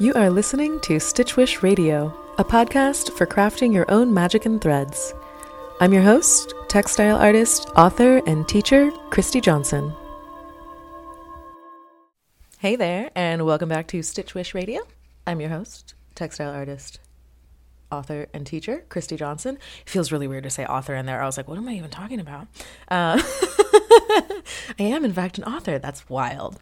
You 0.00 0.14
are 0.14 0.30
listening 0.30 0.80
to 0.80 0.94
Stitchwitch 0.94 1.62
Radio, 1.62 2.16
a 2.38 2.44
podcast 2.44 3.12
for 3.12 3.26
crafting 3.26 3.74
your 3.74 3.88
own 3.90 4.12
magic 4.12 4.46
and 4.46 4.58
threads. 4.58 5.12
I'm 5.80 5.92
your 5.92 6.02
host, 6.02 6.54
textile 6.66 7.18
artist, 7.18 7.68
author, 7.76 8.22
and 8.26 8.48
teacher, 8.48 8.90
Christy 9.10 9.38
Johnson. 9.40 9.92
Hey 12.58 12.74
there, 12.74 13.10
and 13.14 13.44
welcome 13.44 13.68
back 13.68 13.86
to 13.88 13.98
Stitchwitch 13.98 14.54
Radio. 14.54 14.80
I'm 15.26 15.42
your 15.42 15.50
host, 15.50 15.94
textile 16.14 16.52
artist, 16.52 16.98
author, 17.90 18.28
and 18.32 18.46
teacher, 18.46 18.84
Christy 18.88 19.16
Johnson. 19.16 19.58
It 19.82 19.90
feels 19.90 20.10
really 20.10 20.26
weird 20.26 20.44
to 20.44 20.50
say 20.50 20.64
author 20.64 20.94
in 20.94 21.04
there. 21.04 21.22
I 21.22 21.26
was 21.26 21.36
like, 21.36 21.48
what 21.48 21.58
am 21.58 21.68
I 21.68 21.72
even 21.72 21.90
talking 21.90 22.18
about? 22.18 22.48
Uh, 22.88 23.22
I 24.78 24.82
am, 24.84 25.04
in 25.04 25.12
fact, 25.12 25.38
an 25.38 25.44
author. 25.44 25.78
That's 25.78 26.08
wild. 26.08 26.60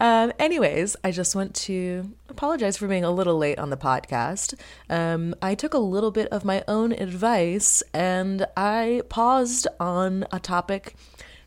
Um, 0.00 0.32
anyways, 0.38 0.96
I 1.04 1.10
just 1.10 1.34
want 1.34 1.54
to 1.54 2.10
apologize 2.28 2.76
for 2.76 2.88
being 2.88 3.04
a 3.04 3.10
little 3.10 3.36
late 3.36 3.58
on 3.58 3.70
the 3.70 3.76
podcast. 3.76 4.54
Um, 4.88 5.34
I 5.42 5.54
took 5.54 5.74
a 5.74 5.78
little 5.78 6.10
bit 6.10 6.28
of 6.28 6.44
my 6.44 6.64
own 6.66 6.92
advice 6.92 7.82
and 7.92 8.46
I 8.56 9.02
paused 9.08 9.66
on 9.78 10.26
a 10.32 10.40
topic 10.40 10.94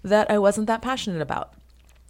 that 0.04 0.30
I 0.30 0.38
wasn't 0.38 0.68
that 0.68 0.82
passionate 0.82 1.22
about 1.22 1.54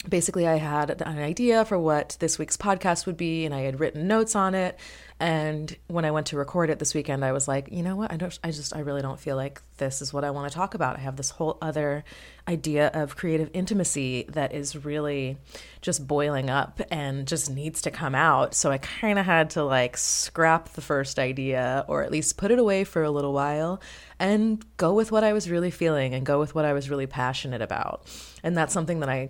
basically 0.07 0.47
I 0.47 0.55
had 0.55 1.01
an 1.01 1.19
idea 1.19 1.65
for 1.65 1.77
what 1.77 2.15
this 2.19 2.39
week's 2.39 2.55
podcast 2.55 3.05
would 3.05 3.17
be 3.17 3.45
and 3.45 3.53
I 3.53 3.61
had 3.61 3.79
written 3.79 4.07
notes 4.07 4.35
on 4.35 4.55
it 4.55 4.79
and 5.19 5.75
when 5.87 6.05
I 6.05 6.11
went 6.11 6.27
to 6.27 6.37
record 6.37 6.69
it 6.69 6.79
this 6.79 6.93
weekend 6.93 7.25
I 7.25 7.31
was 7.31 7.47
like, 7.47 7.69
you 7.71 7.83
know 7.83 7.95
what? 7.95 8.11
I 8.11 8.17
don't 8.17 8.39
I 8.43 8.51
just 8.51 8.75
I 8.75 8.79
really 8.79 9.01
don't 9.01 9.19
feel 9.19 9.35
like 9.35 9.61
this 9.77 10.01
is 10.01 10.13
what 10.13 10.23
I 10.23 10.31
want 10.31 10.51
to 10.51 10.55
talk 10.55 10.73
about. 10.73 10.97
I 10.97 10.99
have 10.99 11.17
this 11.17 11.31
whole 11.31 11.57
other 11.61 12.03
idea 12.47 12.87
of 12.87 13.15
creative 13.15 13.49
intimacy 13.53 14.25
that 14.29 14.53
is 14.53 14.85
really 14.85 15.37
just 15.81 16.07
boiling 16.07 16.49
up 16.49 16.81
and 16.89 17.27
just 17.27 17.49
needs 17.49 17.81
to 17.83 17.91
come 17.91 18.15
out. 18.15 18.53
So 18.53 18.71
I 18.71 18.77
kind 18.77 19.19
of 19.19 19.25
had 19.25 19.51
to 19.51 19.63
like 19.63 19.97
scrap 19.97 20.69
the 20.69 20.81
first 20.81 21.19
idea 21.19 21.85
or 21.87 22.03
at 22.03 22.11
least 22.11 22.37
put 22.37 22.51
it 22.51 22.59
away 22.59 22.83
for 22.83 23.03
a 23.03 23.11
little 23.11 23.33
while 23.33 23.81
and 24.19 24.63
go 24.77 24.93
with 24.93 25.11
what 25.11 25.23
I 25.23 25.33
was 25.33 25.49
really 25.49 25.71
feeling 25.71 26.13
and 26.13 26.25
go 26.25 26.39
with 26.39 26.55
what 26.55 26.65
I 26.65 26.73
was 26.73 26.89
really 26.89 27.07
passionate 27.07 27.61
about. 27.61 28.05
And 28.43 28.57
that's 28.57 28.73
something 28.73 28.99
that 29.01 29.09
I 29.09 29.29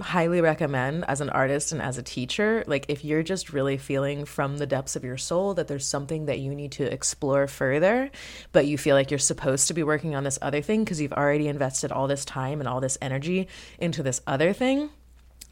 highly 0.00 0.40
recommend 0.40 1.04
as 1.08 1.20
an 1.20 1.30
artist 1.30 1.72
and 1.72 1.82
as 1.82 1.98
a 1.98 2.02
teacher 2.02 2.64
like 2.66 2.86
if 2.88 3.04
you're 3.04 3.22
just 3.22 3.52
really 3.52 3.76
feeling 3.76 4.24
from 4.24 4.58
the 4.58 4.66
depths 4.66 4.96
of 4.96 5.04
your 5.04 5.16
soul 5.16 5.54
that 5.54 5.68
there's 5.68 5.86
something 5.86 6.26
that 6.26 6.38
you 6.38 6.54
need 6.54 6.72
to 6.72 6.84
explore 6.84 7.46
further 7.46 8.10
but 8.52 8.66
you 8.66 8.78
feel 8.78 8.94
like 8.94 9.10
you're 9.10 9.18
supposed 9.18 9.68
to 9.68 9.74
be 9.74 9.82
working 9.82 10.14
on 10.14 10.24
this 10.24 10.38
other 10.42 10.62
thing 10.62 10.84
because 10.84 11.00
you've 11.00 11.12
already 11.12 11.48
invested 11.48 11.92
all 11.92 12.06
this 12.06 12.24
time 12.24 12.60
and 12.60 12.68
all 12.68 12.80
this 12.80 12.98
energy 13.00 13.48
into 13.78 14.02
this 14.02 14.20
other 14.26 14.52
thing 14.52 14.90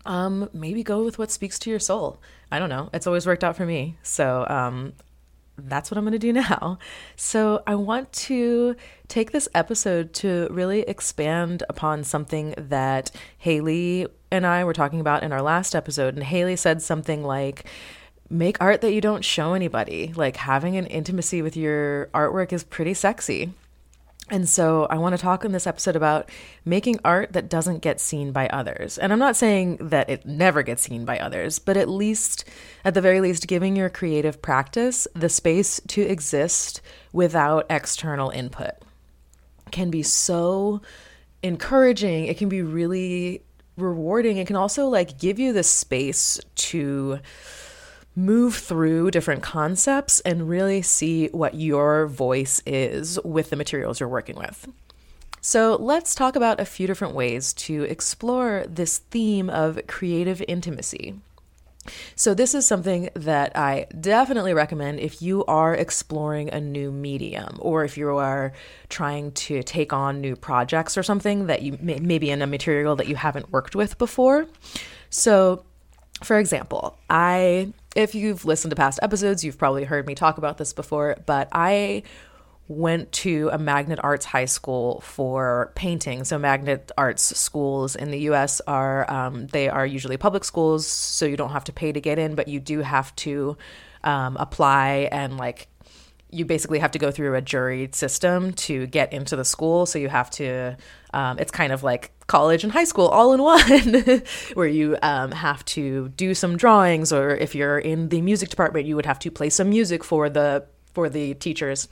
um 0.07 0.49
maybe 0.53 0.83
go 0.83 1.05
with 1.05 1.19
what 1.19 1.31
speaks 1.31 1.59
to 1.59 1.71
your 1.71 1.81
soul. 1.81 2.23
I 2.51 2.59
don't 2.59 2.69
know. 2.69 2.89
It's 2.95 3.07
always 3.07 3.27
worked 3.27 3.45
out 3.45 3.57
for 3.57 3.67
me. 3.67 3.99
So 4.03 4.47
um 4.49 4.93
that's 5.59 5.91
what 5.91 5.99
I'm 5.99 6.05
going 6.05 6.13
to 6.13 6.19
do 6.19 6.33
now. 6.33 6.79
So, 7.17 7.63
I 7.67 7.75
want 7.75 8.13
to 8.13 8.77
take 9.09 9.33
this 9.33 9.49
episode 9.55 10.13
to 10.15 10.49
really 10.51 10.81
expand 10.83 11.63
upon 11.69 12.05
something 12.05 12.55
that 12.57 13.11
Haley 13.39 14.07
and 14.31 14.47
I 14.47 14.65
were 14.65 14.73
talking 14.73 15.01
about 15.01 15.23
in 15.23 15.33
our 15.33 15.43
last 15.43 15.75
episode. 15.75 16.15
And 16.15 16.25
Haley 16.25 16.57
said 16.57 16.83
something 16.83 17.25
like, 17.25 17.65
make 18.29 18.61
art 18.61 18.81
that 18.81 18.93
you 18.93 19.01
don't 19.01 19.25
show 19.25 19.55
anybody. 19.55 20.13
Like 20.15 20.37
having 20.37 20.77
an 20.77 20.87
intimacy 20.87 21.43
with 21.43 21.57
your 21.57 22.07
artwork 22.07 22.53
is 22.53 22.65
pretty 22.65 22.95
sexy. 22.95 23.53
And 24.29 24.49
so 24.49 24.87
I 24.91 24.99
want 24.99 25.15
to 25.15 25.23
talk 25.23 25.45
in 25.45 25.53
this 25.53 25.69
episode 25.69 25.95
about 25.95 26.29
making 26.65 26.99
art 27.05 27.33
that 27.35 27.49
doesn't 27.49 27.79
get 27.79 28.01
seen 28.01 28.33
by 28.33 28.49
others. 28.49 28.99
And 28.99 29.13
I'm 29.13 29.21
not 29.21 29.37
saying 29.37 29.77
that 29.77 30.11
it 30.11 30.27
never 30.27 30.63
gets 30.63 30.83
seen 30.83 31.05
by 31.05 31.19
others, 31.19 31.61
but 31.61 31.77
at 31.77 31.89
least, 31.89 32.45
at 32.85 32.95
the 32.95 33.01
very 33.01 33.21
least, 33.21 33.47
giving 33.47 33.77
your 33.77 33.89
creative 33.89 34.43
practice 34.43 35.07
the 35.15 35.29
space 35.29 35.81
to 35.89 36.03
exist 36.03 36.81
without 37.13 37.67
external 37.71 38.31
input 38.31 38.73
can 39.71 39.91
be 39.91 40.03
so 40.03 40.81
encouraging. 41.43 42.27
It 42.27 42.39
can 42.39 42.49
be 42.49 42.63
really 42.63 43.43
rewarding. 43.77 44.39
It 44.39 44.47
can 44.47 44.57
also 44.57 44.89
like 44.89 45.19
give 45.19 45.39
you 45.39 45.53
the 45.53 45.63
space 45.63 46.41
to 46.57 47.21
move 48.17 48.57
through 48.57 49.11
different 49.11 49.43
concepts 49.43 50.21
and 50.21 50.49
really 50.49 50.81
see 50.83 51.29
what 51.29 51.55
your 51.55 52.07
voice 52.07 52.63
is 52.65 53.21
with 53.23 53.51
the 53.51 53.57
materials 53.57 54.01
you're 54.01 54.09
working 54.09 54.37
with. 54.37 54.67
So, 55.43 55.77
let's 55.77 56.17
talk 56.17 56.35
about 56.35 56.59
a 56.59 56.65
few 56.65 56.89
different 56.89 57.15
ways 57.15 57.53
to 57.53 57.85
explore 57.85 58.65
this 58.69 58.99
theme 58.99 59.49
of 59.49 59.79
creative 59.87 60.43
intimacy. 60.49 61.21
So, 62.17 62.35
this 62.35 62.53
is 62.53 62.67
something 62.67 63.11
that 63.15 63.57
I 63.57 63.87
definitely 64.01 64.55
recommend 64.55 64.99
if 64.99 65.23
you 65.23 65.45
are 65.45 65.75
exploring 65.75 66.51
a 66.51 66.61
new 66.61 66.91
medium 66.91 67.59
or 67.61 67.85
if 67.85 67.97
you 67.97 68.09
are 68.17 68.55
trying 68.89 69.31
to 69.33 69.63
take 69.63 69.93
on 69.93 70.21
new 70.21 70.35
projects 70.35 70.99
or 70.99 71.05
something 71.05 71.47
that 71.47 71.63
you 71.63 71.79
may, 71.81 72.01
maybe 72.01 72.31
in 72.31 72.43
a 72.43 72.47
material 72.49 72.97
that 72.97 73.07
you 73.07 73.15
haven't 73.15 73.53
worked 73.53 73.77
with 73.77 73.99
before. 73.99 74.47
So, 75.11 75.65
for 76.25 76.39
example, 76.39 76.99
I 77.09 77.73
if 77.97 78.15
you've 78.15 78.45
listened 78.45 78.71
to 78.71 78.77
past 78.77 79.01
episodes, 79.03 79.43
you've 79.43 79.59
probably 79.59 79.85
heard 79.85 80.07
me 80.07 80.15
talk 80.15 80.39
about 80.39 80.59
this 80.59 80.73
before, 80.73 81.17
but 81.25 81.49
I 81.51 82.03
went 82.69 83.11
to 83.13 83.49
a 83.53 83.59
magnet 83.59 83.99
arts 84.03 84.27
high 84.27 84.45
school 84.45 85.01
for 85.01 85.73
painting. 85.75 86.25
So 86.25 86.39
magnet 86.39 86.93
arts 86.99 87.23
schools 87.39 87.97
in 87.97 88.11
the 88.11 88.19
U.S. 88.21 88.61
are 88.67 89.11
um, 89.11 89.47
they 89.47 89.69
are 89.69 89.87
usually 89.87 90.17
public 90.17 90.45
schools, 90.45 90.87
so 90.87 91.25
you 91.25 91.37
don't 91.37 91.53
have 91.53 91.65
to 91.65 91.73
pay 91.73 91.93
to 91.93 92.01
get 92.01 92.19
in, 92.19 92.35
but 92.35 92.49
you 92.49 92.61
do 92.61 92.81
have 92.81 93.15
to 93.17 93.57
um, 94.05 94.37
apply 94.37 95.09
and 95.11 95.39
like 95.39 95.69
you 96.37 96.45
basically 96.45 96.79
have 96.79 96.91
to 96.91 96.99
go 96.99 97.11
through 97.11 97.35
a 97.35 97.41
jury 97.41 97.89
system 97.93 98.53
to 98.53 98.87
get 98.87 99.13
into 99.13 99.37
the 99.37 99.45
school. 99.45 99.87
So 99.87 99.99
you 99.99 100.09
have 100.09 100.31
to, 100.33 100.77
um, 101.15 101.39
it's 101.39 101.51
kind 101.51 101.73
of 101.73 101.83
like 101.83 102.13
college 102.27 102.63
and 102.63 102.73
high 102.73 102.85
school 102.85 103.07
all 103.07 103.33
in 103.33 103.43
one, 103.43 104.23
where 104.55 104.67
you 104.67 104.97
um, 105.03 105.33
have 105.33 105.65
to 105.67 106.11
do 106.11 106.35
some 106.35 106.57
drawings, 106.57 107.13
or 107.13 107.31
if 107.31 107.55
you're 107.55 107.79
in 107.79 108.11
the 108.11 108.21
music 108.21 108.51
department, 108.51 108.87
you 108.87 108.97
would 108.97 109.07
have 109.07 109.19
to 109.21 109.31
play 109.31 109.49
some 109.49 109.71
music 109.71 110.05
for 110.05 110.29
the 110.29 110.67
for 110.97 111.11
the 111.11 111.35
teachers 111.35 111.89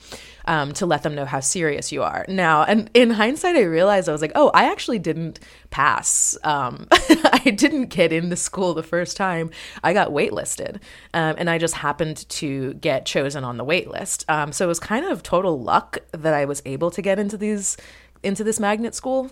um, 0.47 0.72
to 0.72 0.87
let 0.87 1.03
them 1.03 1.15
know 1.15 1.26
how 1.26 1.38
serious 1.38 1.92
you 1.92 2.03
are. 2.03 2.25
Now, 2.26 2.62
and 2.62 2.88
in 2.94 3.10
hindsight, 3.10 3.54
I 3.54 3.65
realized 3.65 4.09
I 4.09 4.12
was 4.12 4.22
like, 4.22 4.32
oh, 4.34 4.50
I 4.54 4.65
actually 4.72 4.98
didn't 4.98 5.41
pass. 5.69 6.38
Um, 6.42 6.88
I 6.91 7.53
didn't 7.54 7.88
get 7.88 8.14
in 8.14 8.31
the 8.31 8.37
school 8.37 8.72
the 8.72 8.82
first 8.82 9.19
time. 9.19 9.50
I 9.82 9.93
got 9.93 10.09
waitlisted, 10.09 10.76
um, 11.12 11.34
and 11.37 11.50
I 11.50 11.59
just 11.59 11.75
happened 11.75 12.26
to 12.31 12.72
get 12.75 13.04
chosen 13.04 13.44
on 13.44 13.59
the 13.59 13.64
waitlist. 13.64 14.25
Um, 14.31 14.53
so 14.53 14.64
it 14.64 14.69
was 14.69 14.81
kind 14.81 15.04
of 15.04 15.22
total 15.22 15.60
luck 15.60 15.98
that 16.12 16.32
I 16.32 16.47
was 16.47 16.62
able 16.64 16.91
to 16.93 17.03
get 17.03 17.19
into 17.19 17.37
these 17.37 17.76
into 18.22 18.43
this 18.43 18.59
magnet 18.59 18.94
school. 18.94 19.31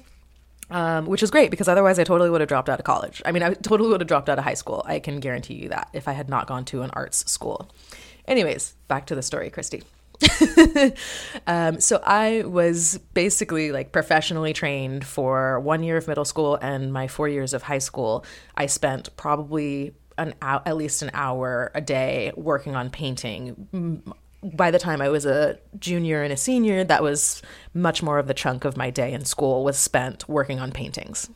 Um, 0.70 1.04
which 1.04 1.22
is 1.22 1.30
great 1.30 1.50
because 1.50 1.68
otherwise 1.68 1.98
I 1.98 2.04
totally 2.04 2.30
would 2.30 2.40
have 2.40 2.48
dropped 2.48 2.70
out 2.70 2.78
of 2.78 2.86
college. 2.86 3.20
I 3.26 3.32
mean, 3.32 3.42
I 3.42 3.52
totally 3.52 3.90
would 3.90 4.00
have 4.00 4.08
dropped 4.08 4.30
out 4.30 4.38
of 4.38 4.44
high 4.44 4.54
school. 4.54 4.82
I 4.86 5.00
can 5.00 5.20
guarantee 5.20 5.54
you 5.54 5.68
that 5.68 5.88
if 5.92 6.08
I 6.08 6.12
had 6.12 6.30
not 6.30 6.46
gone 6.46 6.64
to 6.66 6.80
an 6.80 6.90
arts 6.94 7.30
school. 7.30 7.70
Anyways, 8.26 8.74
back 8.88 9.06
to 9.06 9.14
the 9.14 9.22
story, 9.22 9.50
Christy. 9.50 9.82
um, 11.46 11.80
so 11.80 12.00
I 12.04 12.42
was 12.46 12.98
basically 13.14 13.72
like 13.72 13.92
professionally 13.92 14.52
trained 14.52 15.04
for 15.04 15.58
one 15.60 15.82
year 15.82 15.96
of 15.96 16.06
middle 16.06 16.24
school 16.24 16.56
and 16.56 16.92
my 16.92 17.08
four 17.08 17.28
years 17.28 17.54
of 17.54 17.62
high 17.62 17.78
school. 17.78 18.24
I 18.56 18.66
spent 18.66 19.14
probably 19.16 19.94
an 20.18 20.34
hour, 20.42 20.62
at 20.66 20.76
least 20.76 21.02
an 21.02 21.10
hour 21.14 21.70
a 21.74 21.80
day 21.80 22.32
working 22.36 22.76
on 22.76 22.90
painting. 22.90 24.02
By 24.42 24.70
the 24.70 24.78
time 24.78 25.00
I 25.00 25.08
was 25.08 25.24
a 25.24 25.58
junior 25.78 26.22
and 26.22 26.32
a 26.32 26.36
senior, 26.36 26.84
that 26.84 27.02
was 27.02 27.42
much 27.74 28.02
more 28.02 28.18
of 28.18 28.26
the 28.26 28.34
chunk 28.34 28.64
of 28.64 28.76
my 28.76 28.90
day 28.90 29.12
in 29.12 29.24
school 29.24 29.64
was 29.64 29.78
spent 29.78 30.28
working 30.28 30.60
on 30.60 30.72
paintings. 30.72 31.28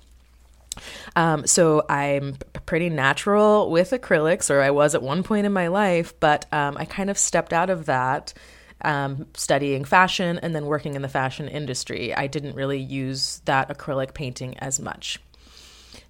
Um, 1.15 1.47
so 1.47 1.85
I'm 1.89 2.37
pretty 2.67 2.91
natural 2.91 3.71
with 3.71 3.91
acrylics, 3.91 4.51
or 4.51 4.61
I 4.61 4.71
was 4.71 4.95
at 4.95 5.03
one 5.03 5.23
point 5.23 5.47
in 5.47 5.53
my 5.53 5.69
life, 5.69 6.19
but 6.21 6.47
um, 6.53 6.77
I 6.77 6.85
kind 6.85 7.11
of 7.11 7.19
stepped 7.19 7.53
out 7.53 7.71
of 7.71 7.87
that. 7.87 8.35
Um, 8.83 9.27
studying 9.35 9.87
fashion 9.87 10.39
and 10.43 10.55
then 10.55 10.67
working 10.67 10.95
in 10.95 11.03
the 11.03 11.09
fashion 11.09 11.49
industry, 11.49 12.15
I 12.15 12.27
didn't 12.27 12.55
really 12.55 12.79
use 12.79 13.41
that 13.47 13.71
acrylic 13.71 14.13
painting 14.13 14.57
as 14.59 14.79
much. 14.79 15.19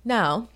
Now, 0.04 0.48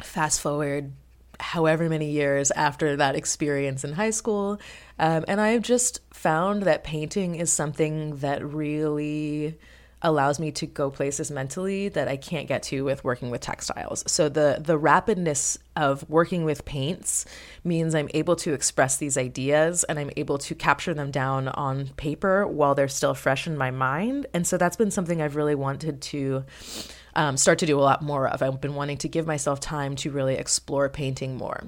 fast 0.00 0.40
forward 0.40 0.92
however 1.38 1.90
many 1.90 2.10
years 2.10 2.50
after 2.52 2.96
that 2.96 3.16
experience 3.16 3.84
in 3.84 3.92
high 3.92 4.10
school, 4.10 4.60
um, 4.98 5.26
and 5.28 5.40
I've 5.40 5.62
just 5.62 6.00
found 6.12 6.62
that 6.62 6.84
painting 6.84 7.34
is 7.34 7.52
something 7.52 8.16
that 8.16 8.42
really 8.44 9.58
allows 10.02 10.38
me 10.38 10.50
to 10.52 10.66
go 10.66 10.90
places 10.90 11.30
mentally 11.30 11.88
that 11.88 12.08
I 12.08 12.16
can't 12.16 12.48
get 12.48 12.62
to 12.64 12.82
with 12.82 13.04
working 13.04 13.30
with 13.30 13.40
textiles. 13.40 14.04
So 14.06 14.28
the 14.28 14.58
the 14.60 14.78
rapidness 14.78 15.58
of 15.76 16.08
working 16.10 16.44
with 16.44 16.64
paints 16.64 17.24
means 17.64 17.94
I'm 17.94 18.10
able 18.12 18.36
to 18.36 18.52
express 18.52 18.96
these 18.96 19.16
ideas 19.16 19.84
and 19.84 19.98
I'm 19.98 20.10
able 20.16 20.38
to 20.38 20.54
capture 20.54 20.92
them 20.92 21.10
down 21.10 21.48
on 21.48 21.88
paper 21.96 22.46
while 22.46 22.74
they're 22.74 22.88
still 22.88 23.14
fresh 23.14 23.46
in 23.46 23.56
my 23.56 23.70
mind. 23.70 24.26
And 24.34 24.46
so 24.46 24.58
that's 24.58 24.76
been 24.76 24.90
something 24.90 25.22
I've 25.22 25.36
really 25.36 25.54
wanted 25.54 26.02
to 26.02 26.44
um, 27.14 27.36
start 27.36 27.58
to 27.60 27.66
do 27.66 27.78
a 27.78 27.82
lot 27.82 28.02
more 28.02 28.28
of. 28.28 28.42
I've 28.42 28.60
been 28.60 28.74
wanting 28.74 28.98
to 28.98 29.08
give 29.08 29.26
myself 29.26 29.60
time 29.60 29.96
to 29.96 30.10
really 30.10 30.34
explore 30.34 30.88
painting 30.88 31.36
more. 31.36 31.64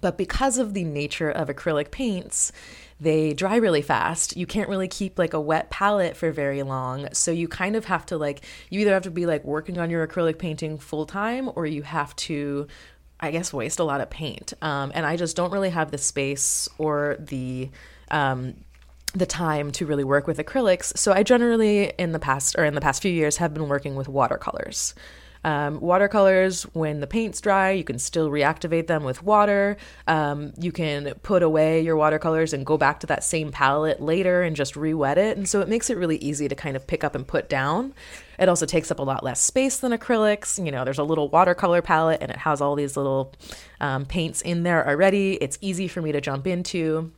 But 0.00 0.18
because 0.18 0.58
of 0.58 0.74
the 0.74 0.84
nature 0.84 1.30
of 1.30 1.48
acrylic 1.48 1.90
paints, 1.90 2.52
they 3.00 3.32
dry 3.32 3.56
really 3.56 3.82
fast. 3.82 4.36
You 4.36 4.46
can't 4.46 4.68
really 4.68 4.88
keep 4.88 5.18
like 5.18 5.34
a 5.34 5.40
wet 5.40 5.70
palette 5.70 6.16
for 6.16 6.30
very 6.30 6.62
long. 6.62 7.08
So 7.12 7.30
you 7.30 7.48
kind 7.48 7.76
of 7.76 7.86
have 7.86 8.06
to 8.06 8.16
like, 8.16 8.42
you 8.70 8.80
either 8.80 8.92
have 8.92 9.02
to 9.02 9.10
be 9.10 9.26
like 9.26 9.44
working 9.44 9.78
on 9.78 9.90
your 9.90 10.06
acrylic 10.06 10.38
painting 10.38 10.78
full 10.78 11.06
time 11.06 11.50
or 11.54 11.66
you 11.66 11.82
have 11.82 12.14
to, 12.16 12.66
I 13.20 13.30
guess, 13.30 13.52
waste 13.52 13.78
a 13.78 13.84
lot 13.84 14.00
of 14.00 14.10
paint. 14.10 14.52
Um, 14.62 14.92
and 14.94 15.04
I 15.06 15.16
just 15.16 15.36
don't 15.36 15.52
really 15.52 15.70
have 15.70 15.90
the 15.90 15.98
space 15.98 16.68
or 16.78 17.16
the, 17.18 17.70
um, 18.10 18.54
the 19.14 19.26
time 19.26 19.70
to 19.72 19.86
really 19.86 20.04
work 20.04 20.26
with 20.26 20.38
acrylics. 20.38 20.96
So 20.96 21.12
I 21.12 21.22
generally 21.22 21.92
in 21.98 22.12
the 22.12 22.18
past 22.18 22.56
or 22.58 22.64
in 22.64 22.74
the 22.74 22.80
past 22.80 23.02
few 23.02 23.12
years 23.12 23.36
have 23.38 23.54
been 23.54 23.68
working 23.68 23.94
with 23.94 24.08
watercolors. 24.08 24.94
Um, 25.44 25.80
watercolors, 25.80 26.62
when 26.72 27.00
the 27.00 27.06
paint's 27.06 27.40
dry, 27.40 27.70
you 27.72 27.84
can 27.84 27.98
still 27.98 28.30
reactivate 28.30 28.86
them 28.86 29.04
with 29.04 29.22
water. 29.22 29.76
Um, 30.06 30.54
you 30.58 30.72
can 30.72 31.12
put 31.22 31.42
away 31.42 31.82
your 31.82 31.96
watercolors 31.96 32.54
and 32.54 32.64
go 32.64 32.78
back 32.78 33.00
to 33.00 33.06
that 33.08 33.22
same 33.22 33.52
palette 33.52 34.00
later 34.00 34.42
and 34.42 34.56
just 34.56 34.74
re 34.74 34.94
wet 34.94 35.18
it. 35.18 35.36
And 35.36 35.46
so 35.46 35.60
it 35.60 35.68
makes 35.68 35.90
it 35.90 35.98
really 35.98 36.16
easy 36.16 36.48
to 36.48 36.54
kind 36.54 36.76
of 36.76 36.86
pick 36.86 37.04
up 37.04 37.14
and 37.14 37.26
put 37.26 37.48
down. 37.50 37.92
It 38.38 38.48
also 38.48 38.66
takes 38.66 38.90
up 38.90 38.98
a 38.98 39.02
lot 39.02 39.22
less 39.22 39.40
space 39.40 39.76
than 39.76 39.92
acrylics. 39.92 40.64
You 40.64 40.72
know, 40.72 40.84
there's 40.84 40.98
a 40.98 41.04
little 41.04 41.28
watercolor 41.28 41.82
palette 41.82 42.22
and 42.22 42.30
it 42.30 42.38
has 42.38 42.60
all 42.60 42.74
these 42.74 42.96
little 42.96 43.32
um, 43.80 44.06
paints 44.06 44.40
in 44.40 44.62
there 44.62 44.88
already. 44.88 45.34
It's 45.34 45.58
easy 45.60 45.88
for 45.88 46.00
me 46.00 46.12
to 46.12 46.20
jump 46.20 46.46
into. 46.46 47.12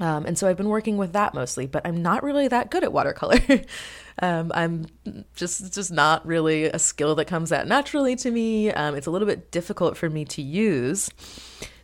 Um, 0.00 0.24
and 0.24 0.38
so 0.38 0.48
I've 0.48 0.56
been 0.56 0.68
working 0.68 0.96
with 0.96 1.12
that 1.12 1.34
mostly, 1.34 1.66
but 1.66 1.86
I'm 1.86 2.02
not 2.02 2.22
really 2.22 2.48
that 2.48 2.70
good 2.70 2.82
at 2.82 2.92
watercolor. 2.92 3.38
um, 4.20 4.52
I'm 4.54 4.86
just 5.34 5.72
just 5.72 5.90
not 5.90 6.26
really 6.26 6.64
a 6.64 6.78
skill 6.78 7.14
that 7.16 7.26
comes 7.26 7.52
out 7.52 7.66
naturally 7.66 8.16
to 8.16 8.30
me. 8.30 8.70
Um, 8.70 8.94
it's 8.94 9.06
a 9.06 9.10
little 9.10 9.26
bit 9.26 9.50
difficult 9.50 9.96
for 9.96 10.08
me 10.08 10.24
to 10.26 10.42
use. 10.42 11.10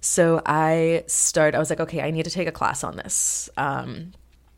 So 0.00 0.41
I 0.47 1.05
start. 1.06 1.55
I 1.55 1.59
was 1.59 1.71
like, 1.71 1.81
okay, 1.81 2.00
I 2.00 2.11
need 2.11 2.25
to 2.25 2.31
take 2.31 2.47
a 2.47 2.53
class 2.53 2.85
on 2.85 2.97
this. 2.97 3.50
Um, 3.56 4.12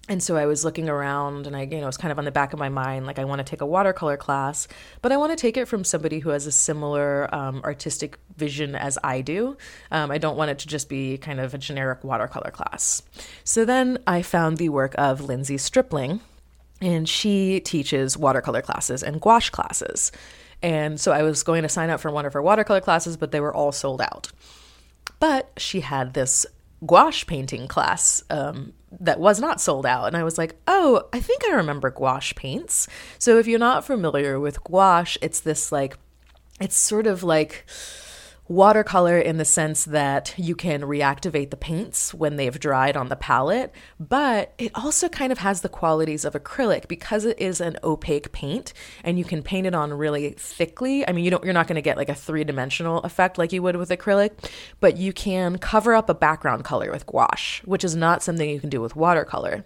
and 0.09 0.23
so 0.23 0.37
I 0.37 0.47
was 0.47 0.65
looking 0.65 0.89
around 0.89 1.47
and 1.47 1.55
I, 1.55 1.63
you 1.63 1.81
know, 1.81 1.89
it's 1.89 1.99
kind 1.99 2.11
of 2.11 2.19
on 2.19 2.25
the 2.25 2.31
back 2.31 2.55
of 2.55 2.59
my 2.59 2.71
mind, 2.71 3.07
like 3.07 3.19
I 3.19 3.25
want 3.25 3.41
to 3.41 3.45
take 3.45 3.61
a 3.61 3.67
watercolor 3.67 4.17
class, 4.17 4.67
but 5.03 5.13
I 5.13 5.19
want 5.19 5.33
to 5.33 5.37
take 5.37 5.59
it 5.59 5.67
from 5.67 5.85
somebody 5.85 6.19
who 6.19 6.31
has 6.31 6.47
a 6.47 6.53
similar 6.53 7.33
um, 7.35 7.61
artistic 7.63 8.19
vision 8.35 8.75
as 8.75 8.99
I 9.05 9.21
do. 9.21 9.59
Um, 9.91 10.11
I 10.11 10.17
don't 10.17 10.39
want 10.39 10.51
it 10.51 10.59
to 10.61 10.67
just 10.67 10.89
be 10.89 11.19
kind 11.19 11.41
of 11.41 11.53
a 11.53 11.59
generic 11.59 12.05
watercolor 12.05 12.51
class. 12.51 13.03
So 13.45 13.67
then 13.67 13.99
I 14.07 14.23
found 14.23 14.57
the 14.57 14.71
work 14.71 14.95
of 14.97 15.21
Lindsay 15.21 15.59
Stripling, 15.59 16.21
and 16.81 17.09
she 17.09 17.61
teaches 17.61 18.17
watercolor 18.17 18.63
classes 18.63 19.03
and 19.03 19.21
gouache 19.21 19.51
classes. 19.51 20.13
And 20.63 21.01
so 21.01 21.13
I 21.13 21.23
was 21.23 21.43
going 21.43 21.63
to 21.63 21.69
sign 21.69 21.91
up 21.91 22.01
for 22.01 22.11
one 22.11 22.27
of 22.27 22.33
her 22.33 22.43
watercolor 22.43 22.81
classes, 22.81 23.17
but 23.17 23.31
they 23.31 23.41
were 23.41 23.55
all 23.55 23.73
sold 23.73 24.01
out. 24.01 24.31
But 25.21 25.51
she 25.57 25.81
had 25.81 26.15
this 26.15 26.47
gouache 26.87 27.25
painting 27.27 27.69
class 27.69 28.23
um, 28.31 28.73
that 29.01 29.21
was 29.21 29.41
not 29.41 29.61
sold 29.61 29.87
out. 29.87 30.07
And 30.07 30.17
I 30.17 30.25
was 30.25 30.39
like, 30.39 30.57
oh, 30.67 31.05
I 31.13 31.21
think 31.21 31.45
I 31.47 31.53
remember 31.53 31.91
gouache 31.91 32.35
paints. 32.35 32.89
So 33.19 33.39
if 33.39 33.47
you're 33.47 33.59
not 33.59 33.85
familiar 33.85 34.39
with 34.39 34.63
gouache, 34.65 35.19
it's 35.23 35.41
this 35.41 35.73
like, 35.73 35.97
it's 36.61 36.77
sort 36.77 37.07
of 37.07 37.23
like 37.23 37.67
watercolor 38.49 39.19
in 39.19 39.37
the 39.37 39.45
sense 39.45 39.85
that 39.85 40.35
you 40.39 40.57
can 40.57 40.83
reactivate 40.83 41.51
the 41.51 41.57
paints 41.57 42.15
when 42.15 42.37
they've 42.37 42.59
dried 42.59 42.97
on 42.97 43.09
the 43.09 43.17
palette, 43.17 43.73
but 44.01 44.55
it 44.59 44.73
also 44.75 45.09
kind 45.09 45.31
of 45.31 45.39
has 45.39 45.61
the 45.61 45.69
qualities 45.69 46.25
of 46.25 46.33
acrylic 46.33 46.89
because 46.89 47.25
it 47.25 47.39
is 47.39 47.61
an 47.61 47.77
opaque 47.85 48.33
paint 48.33 48.73
and 49.05 49.19
you 49.19 49.25
can 49.25 49.43
paint 49.43 49.67
it 49.67 49.75
on 49.75 49.93
really 49.93 50.31
thickly. 50.31 51.07
I 51.07 51.13
mean, 51.13 51.25
you 51.25 51.31
don't 51.31 51.45
you're 51.45 51.53
not 51.53 51.67
going 51.67 51.77
to 51.77 51.83
get 51.83 51.99
like 51.99 52.09
a 52.09 52.15
three-dimensional 52.15 52.99
effect 53.03 53.37
like 53.37 53.53
you 53.53 53.63
would 53.63 53.77
with 53.77 53.91
acrylic, 53.91 54.33
but 54.81 54.97
you 54.97 55.13
can 55.13 55.59
cover 55.59 55.95
up 55.95 56.09
a 56.09 56.15
background 56.15 56.65
color 56.65 56.91
with 56.91 57.07
gouache, 57.07 57.63
which 57.67 57.85
is 57.85 57.95
not 57.95 58.23
something 58.23 58.49
you 58.49 58.61
can 58.61 58.71
do 58.71 58.81
with 58.81 58.97
watercolor. 58.97 59.65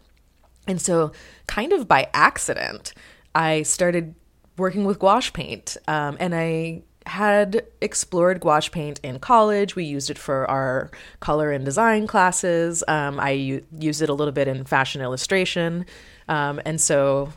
And 0.67 0.81
so, 0.81 1.13
kind 1.47 1.73
of 1.73 1.89
by 1.89 2.09
accident, 2.15 2.95
I 3.35 3.63
started 3.63 4.15
working 4.57 4.85
with 4.85 4.99
gouache 4.99 5.31
paint, 5.33 5.77
um, 5.89 6.17
and 6.21 6.35
I 6.35 6.83
had 7.07 7.67
explored 7.81 8.41
gouache 8.41 8.71
paint 8.71 9.01
in 9.03 9.19
college. 9.19 9.75
We 9.75 9.85
used 9.85 10.11
it 10.11 10.19
for 10.19 10.49
our 10.51 10.91
color 11.21 11.51
and 11.51 11.65
design 11.65 12.07
classes. 12.07 12.85
Um, 12.87 13.19
I 13.19 13.31
u- 13.31 13.67
used 13.79 14.03
it 14.03 14.09
a 14.09 14.15
little 14.15 14.33
bit 14.33 14.49
in 14.49 14.65
fashion 14.65 15.01
illustration. 15.01 15.87
Um, 16.29 16.61
and 16.65 16.81
so 16.81 17.33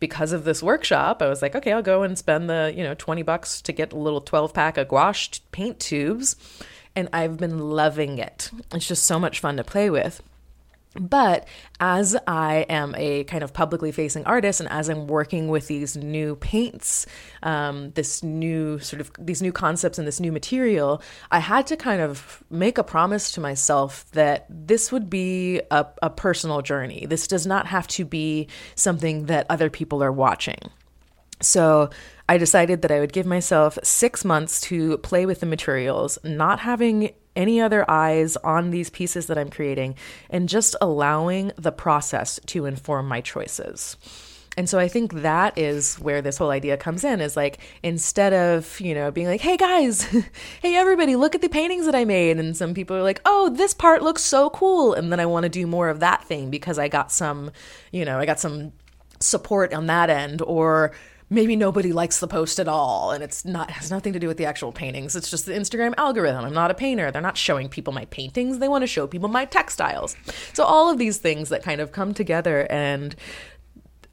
because 0.00 0.32
of 0.32 0.44
this 0.44 0.62
workshop, 0.62 1.22
I 1.22 1.28
was 1.28 1.42
like, 1.42 1.54
okay, 1.54 1.72
I'll 1.72 1.82
go 1.82 2.02
and 2.02 2.18
spend 2.18 2.50
the, 2.50 2.72
you 2.76 2.82
know, 2.82 2.94
20 2.94 3.22
bucks 3.22 3.62
to 3.62 3.72
get 3.72 3.92
a 3.92 3.98
little 3.98 4.20
12 4.20 4.52
pack 4.52 4.76
of 4.76 4.88
gouache 4.88 5.40
paint 5.52 5.80
tubes. 5.80 6.36
And 6.96 7.08
I've 7.12 7.38
been 7.38 7.58
loving 7.70 8.18
it. 8.18 8.50
It's 8.72 8.86
just 8.86 9.04
so 9.04 9.18
much 9.18 9.40
fun 9.40 9.56
to 9.56 9.64
play 9.64 9.90
with. 9.90 10.22
But 10.98 11.46
as 11.80 12.16
I 12.26 12.66
am 12.68 12.94
a 12.96 13.24
kind 13.24 13.42
of 13.42 13.52
publicly 13.52 13.92
facing 13.92 14.24
artist 14.24 14.60
and 14.60 14.68
as 14.68 14.88
I'm 14.88 15.06
working 15.06 15.48
with 15.48 15.66
these 15.66 15.96
new 15.96 16.36
paints, 16.36 17.06
um, 17.42 17.90
this 17.92 18.22
new 18.22 18.78
sort 18.78 19.00
of 19.00 19.10
these 19.18 19.42
new 19.42 19.52
concepts 19.52 19.98
and 19.98 20.06
this 20.06 20.20
new 20.20 20.32
material, 20.32 21.02
I 21.30 21.40
had 21.40 21.66
to 21.68 21.76
kind 21.76 22.00
of 22.00 22.44
make 22.50 22.78
a 22.78 22.84
promise 22.84 23.32
to 23.32 23.40
myself 23.40 24.10
that 24.12 24.46
this 24.48 24.92
would 24.92 25.10
be 25.10 25.60
a, 25.70 25.86
a 26.02 26.10
personal 26.10 26.62
journey. 26.62 27.06
This 27.06 27.26
does 27.26 27.46
not 27.46 27.66
have 27.66 27.88
to 27.88 28.04
be 28.04 28.48
something 28.76 29.26
that 29.26 29.46
other 29.50 29.70
people 29.70 30.02
are 30.02 30.12
watching. 30.12 30.58
So 31.40 31.90
I 32.28 32.38
decided 32.38 32.82
that 32.82 32.90
I 32.90 33.00
would 33.00 33.12
give 33.12 33.26
myself 33.26 33.78
six 33.82 34.24
months 34.24 34.60
to 34.62 34.98
play 34.98 35.26
with 35.26 35.40
the 35.40 35.46
materials, 35.46 36.18
not 36.24 36.60
having 36.60 37.12
any 37.36 37.60
other 37.60 37.88
eyes 37.90 38.36
on 38.38 38.70
these 38.70 38.90
pieces 38.90 39.26
that 39.26 39.38
I'm 39.38 39.50
creating, 39.50 39.96
and 40.30 40.48
just 40.48 40.76
allowing 40.80 41.52
the 41.56 41.72
process 41.72 42.40
to 42.46 42.66
inform 42.66 43.08
my 43.08 43.20
choices. 43.20 43.96
And 44.56 44.68
so 44.68 44.78
I 44.78 44.86
think 44.86 45.14
that 45.14 45.58
is 45.58 45.96
where 45.96 46.22
this 46.22 46.38
whole 46.38 46.50
idea 46.50 46.76
comes 46.76 47.02
in 47.02 47.20
is 47.20 47.36
like 47.36 47.58
instead 47.82 48.32
of, 48.32 48.80
you 48.80 48.94
know, 48.94 49.10
being 49.10 49.26
like, 49.26 49.40
"Hey 49.40 49.56
guys, 49.56 50.02
hey 50.62 50.76
everybody, 50.76 51.16
look 51.16 51.34
at 51.34 51.40
the 51.40 51.48
paintings 51.48 51.86
that 51.86 51.94
I 51.94 52.04
made." 52.04 52.38
And 52.38 52.56
some 52.56 52.74
people 52.74 52.96
are 52.96 53.02
like, 53.02 53.20
"Oh, 53.24 53.48
this 53.48 53.74
part 53.74 54.02
looks 54.02 54.22
so 54.22 54.50
cool." 54.50 54.94
And 54.94 55.10
then 55.10 55.20
I 55.20 55.26
want 55.26 55.42
to 55.44 55.48
do 55.48 55.66
more 55.66 55.88
of 55.88 56.00
that 56.00 56.24
thing 56.24 56.50
because 56.50 56.78
I 56.78 56.88
got 56.88 57.10
some, 57.10 57.50
you 57.90 58.04
know, 58.04 58.18
I 58.18 58.26
got 58.26 58.38
some 58.38 58.72
support 59.20 59.72
on 59.74 59.86
that 59.86 60.10
end 60.10 60.42
or 60.42 60.92
maybe 61.30 61.56
nobody 61.56 61.92
likes 61.92 62.20
the 62.20 62.28
post 62.28 62.58
at 62.60 62.68
all 62.68 63.10
and 63.10 63.24
it's 63.24 63.44
not 63.44 63.70
has 63.70 63.90
nothing 63.90 64.12
to 64.12 64.18
do 64.18 64.28
with 64.28 64.36
the 64.36 64.44
actual 64.44 64.72
paintings. 64.72 65.16
It's 65.16 65.30
just 65.30 65.46
the 65.46 65.52
instagram 65.52 65.94
algorithm. 65.96 66.44
I'm 66.44 66.54
not 66.54 66.70
a 66.70 66.74
painter. 66.74 67.10
They're 67.10 67.22
not 67.22 67.38
showing 67.38 67.68
people 67.68 67.92
my 67.92 68.04
paintings. 68.06 68.58
They 68.58 68.68
want 68.68 68.82
to 68.82 68.86
show 68.86 69.06
people 69.06 69.28
my 69.28 69.44
textiles. 69.44 70.16
So 70.52 70.64
all 70.64 70.90
of 70.90 70.98
these 70.98 71.18
things 71.18 71.48
that 71.48 71.62
kind 71.62 71.80
of 71.80 71.92
come 71.92 72.14
together 72.14 72.66
and 72.70 73.16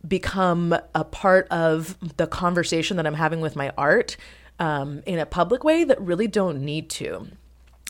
become 0.08 0.76
a 0.96 1.04
part 1.04 1.48
of 1.50 1.96
the 2.18 2.26
conversation 2.26 2.98
that 2.98 3.06
i'm 3.06 3.14
having 3.14 3.40
with 3.40 3.56
my 3.56 3.72
art 3.78 4.18
um, 4.62 5.02
in 5.08 5.18
a 5.18 5.26
public 5.26 5.64
way 5.64 5.84
that 5.84 6.00
really 6.00 6.28
don't 6.28 6.62
need 6.62 6.90
to. 6.92 7.28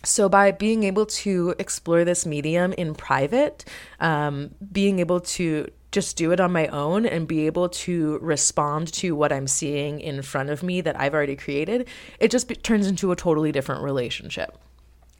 So, 0.03 0.29
by 0.29 0.51
being 0.51 0.83
able 0.83 1.05
to 1.05 1.53
explore 1.59 2.05
this 2.05 2.25
medium 2.25 2.73
in 2.73 2.95
private, 2.95 3.65
um, 3.99 4.55
being 4.71 4.99
able 4.99 5.19
to 5.19 5.67
just 5.91 6.15
do 6.15 6.31
it 6.31 6.39
on 6.39 6.51
my 6.51 6.67
own 6.67 7.05
and 7.05 7.27
be 7.27 7.45
able 7.45 7.69
to 7.69 8.17
respond 8.19 8.91
to 8.93 9.15
what 9.15 9.31
I'm 9.31 9.47
seeing 9.47 9.99
in 9.99 10.21
front 10.21 10.49
of 10.49 10.63
me 10.63 10.81
that 10.81 10.99
I've 10.99 11.13
already 11.13 11.35
created, 11.35 11.87
it 12.19 12.31
just 12.31 12.47
be- 12.47 12.55
turns 12.55 12.87
into 12.87 13.11
a 13.11 13.15
totally 13.15 13.51
different 13.51 13.83
relationship. 13.83 14.57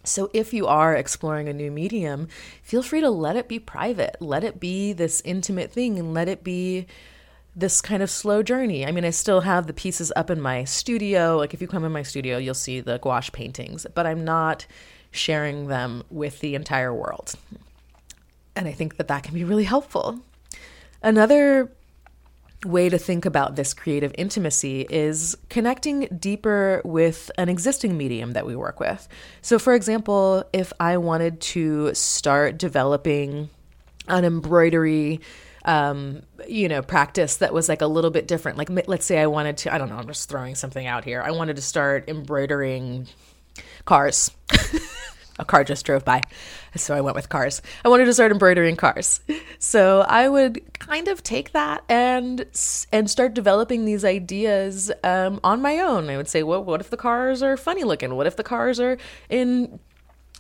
So, 0.04 0.32
if 0.34 0.52
you 0.52 0.66
are 0.66 0.96
exploring 0.96 1.48
a 1.48 1.54
new 1.54 1.70
medium, 1.70 2.28
feel 2.64 2.82
free 2.82 3.02
to 3.02 3.10
let 3.12 3.36
it 3.36 3.48
be 3.48 3.60
private. 3.60 4.16
Let 4.20 4.44
it 4.44 4.60
be 4.60 4.94
this 4.94 5.22
intimate 5.24 5.72
thing 5.72 6.00
and 6.00 6.14
let 6.14 6.28
it 6.28 6.44
be 6.44 6.88
this 7.56 7.82
kind 7.82 8.02
of 8.02 8.10
slow 8.10 8.42
journey. 8.42 8.86
I 8.86 8.92
mean, 8.92 9.06
I 9.06 9.12
still 9.12 9.42
have 9.42 9.68
the 9.68 9.74
pieces 9.74 10.12
up 10.16 10.32
in 10.32 10.42
my 10.42 10.64
studio. 10.64 11.38
Like, 11.38 11.54
if 11.54 11.62
you 11.62 11.68
come 11.68 11.86
in 11.86 11.92
my 11.92 12.02
studio, 12.02 12.38
you'll 12.40 12.56
see 12.56 12.80
the 12.80 12.98
gouache 12.98 13.30
paintings, 13.32 13.86
but 13.94 14.08
I'm 14.08 14.24
not 14.24 14.66
sharing 15.12 15.68
them 15.68 16.04
with 16.10 16.40
the 16.40 16.56
entire 16.56 16.94
world. 16.94 17.34
And 18.56 18.68
I 18.68 18.72
think 18.72 18.98
that 18.98 19.08
that 19.10 19.24
can 19.24 19.36
be 19.36 19.44
really 19.44 19.66
helpful. 19.66 20.22
Another 21.02 21.72
way 22.66 22.90
to 22.90 22.98
think 22.98 23.26
about 23.26 23.56
this 23.56 23.74
creative 23.74 24.14
intimacy 24.18 24.86
is 24.90 25.36
connecting 25.50 26.08
deeper 26.20 26.82
with 26.86 27.32
an 27.38 27.50
existing 27.50 27.98
medium 27.98 28.34
that 28.34 28.46
we 28.46 28.56
work 28.56 28.80
with. 28.80 29.08
So, 29.42 29.58
for 29.58 29.74
example, 29.74 30.44
if 30.54 30.72
I 30.80 30.98
wanted 30.98 31.42
to 31.42 31.96
start 31.96 32.60
developing 32.60 33.50
an 34.08 34.26
embroidery 34.26 35.22
um, 35.66 36.24
you 36.48 36.68
know, 36.68 36.82
practice 36.82 37.38
that 37.38 37.54
was 37.54 37.70
like 37.70 37.82
a 37.82 37.88
little 37.88 38.12
bit 38.12 38.28
different. 38.28 38.58
Like, 38.58 38.70
let's 38.88 39.06
say 39.06 39.20
I 39.20 39.28
wanted 39.28 39.58
to, 39.58 39.74
I 39.74 39.78
don't 39.78 39.90
know, 39.90 39.98
I'm 39.98 40.08
just 40.08 40.30
throwing 40.30 40.56
something 40.56 40.88
out 40.88 41.06
here. 41.06 41.22
I 41.22 41.32
wanted 41.32 41.56
to 41.58 41.62
start 41.62 42.10
embroidering 42.10 43.08
cars. 43.86 44.32
a 45.40 45.46
car 45.46 45.64
just 45.64 45.86
drove 45.86 46.06
by. 46.06 46.22
So 46.76 46.96
I 46.96 47.02
went 47.02 47.16
with 47.16 47.30
cars. 47.30 47.62
I 47.84 47.90
wanted 47.90 48.06
to 48.06 48.14
start 48.14 48.32
embroidering 48.32 48.76
cars. 48.76 49.20
So 49.64 50.02
I 50.02 50.28
would 50.28 50.80
kind 50.80 51.08
of 51.08 51.22
take 51.22 51.52
that 51.52 51.84
and 51.88 52.46
and 52.92 53.10
start 53.10 53.36
developing 53.36 53.86
these 53.86 54.04
ideas 54.04 54.92
um, 55.04 55.40
on 55.44 55.62
my 55.62 55.78
own. 55.78 56.10
I 56.10 56.18
would 56.18 56.28
say, 56.28 56.42
well, 56.42 56.64
what 56.64 56.82
if 56.82 56.90
the 56.90 56.98
cars 56.98 57.44
are 57.44 57.56
funny 57.56 57.84
looking? 57.84 58.16
What 58.16 58.26
if 58.26 58.38
the 58.38 58.44
cars 58.44 58.80
are 58.80 58.98
in 59.30 59.80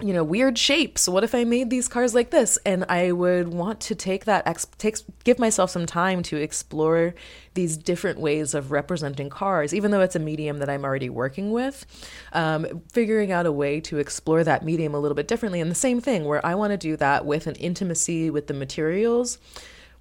you 0.01 0.13
know 0.13 0.23
weird 0.23 0.57
shapes. 0.57 1.07
What 1.07 1.23
if 1.23 1.35
i 1.35 1.43
made 1.43 1.69
these 1.69 1.87
cars 1.87 2.13
like 2.13 2.31
this? 2.31 2.57
And 2.65 2.85
i 2.89 3.11
would 3.11 3.49
want 3.49 3.79
to 3.81 3.95
take 3.95 4.25
that 4.25 4.47
ex- 4.47 4.65
takes 4.77 5.03
give 5.23 5.39
myself 5.39 5.69
some 5.69 5.85
time 5.85 6.23
to 6.23 6.37
explore 6.37 7.13
these 7.53 7.77
different 7.77 8.19
ways 8.19 8.53
of 8.53 8.71
representing 8.71 9.29
cars 9.29 9.73
even 9.73 9.91
though 9.91 9.99
it's 9.99 10.15
a 10.15 10.19
medium 10.19 10.59
that 10.59 10.69
i'm 10.69 10.85
already 10.85 11.09
working 11.09 11.51
with 11.51 11.85
um, 12.31 12.81
figuring 12.91 13.31
out 13.31 13.45
a 13.45 13.51
way 13.51 13.81
to 13.81 13.97
explore 13.97 14.43
that 14.43 14.63
medium 14.63 14.95
a 14.95 14.99
little 14.99 15.15
bit 15.15 15.27
differently. 15.27 15.59
And 15.59 15.69
the 15.69 15.75
same 15.75 16.01
thing 16.01 16.25
where 16.25 16.45
i 16.45 16.55
want 16.55 16.71
to 16.71 16.77
do 16.77 16.95
that 16.97 17.25
with 17.25 17.47
an 17.47 17.55
intimacy 17.55 18.29
with 18.29 18.47
the 18.47 18.53
materials 18.53 19.37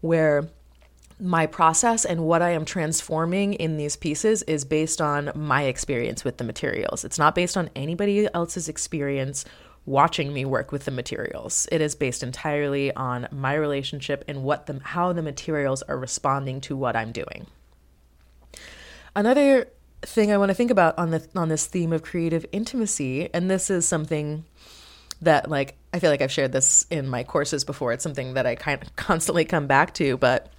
where 0.01 0.49
my 1.23 1.47
process 1.47 2.05
and 2.05 2.25
what 2.25 2.43
I 2.43 2.51
am 2.51 2.65
transforming 2.65 3.55
in 3.55 3.77
these 3.77 3.97
pieces 3.97 4.43
is 4.45 4.65
based 4.65 5.01
on 5.01 5.31
my 5.35 5.65
experience 5.65 6.25
with 6.25 6.39
the 6.39 6.45
materials. 6.45 7.05
It's 7.05 7.19
not 7.19 7.35
based 7.35 7.57
on 7.57 7.69
anybody 7.77 8.27
else's 8.33 8.69
experience 8.69 9.45
watching 9.87 10.33
me 10.33 10.45
work 10.45 10.73
with 10.73 10.85
the 10.85 10.91
materials. 10.91 11.67
It 11.73 11.81
is 11.81 11.95
based 11.95 12.23
entirely 12.23 12.95
on 12.95 13.29
my 13.31 13.55
relationship 13.55 14.25
and 14.29 14.43
what 14.43 14.67
the 14.67 14.81
how 14.83 15.13
the 15.13 15.23
materials 15.23 15.83
are 15.83 15.99
responding 15.99 16.61
to 16.63 16.77
what 16.77 16.97
I'm 16.97 17.13
doing. 17.13 17.47
Another 19.17 19.69
thing 20.03 20.33
I 20.33 20.39
want 20.39 20.51
to 20.51 20.55
think 20.55 20.71
about 20.71 20.99
on 20.99 21.11
the 21.11 21.27
on 21.35 21.49
this 21.49 21.67
theme 21.67 21.93
of 21.93 22.03
creative 22.03 22.47
intimacy, 22.53 23.29
and 23.35 23.51
this 23.51 23.71
is 23.71 23.87
something 23.87 24.45
that 25.23 25.51
like 25.51 25.77
I 25.93 25.99
feel 25.99 26.11
like 26.11 26.23
I've 26.23 26.33
shared 26.33 26.53
this 26.53 26.87
in 26.91 27.09
my 27.09 27.25
courses 27.25 27.65
before. 27.65 27.93
It's 27.93 28.03
something 28.03 28.35
that 28.35 28.47
I 28.47 28.55
kind 28.55 28.83
of 28.83 28.95
constantly 28.97 29.45
come 29.45 29.67
back 29.67 29.95
to, 29.95 30.17
but 30.17 30.53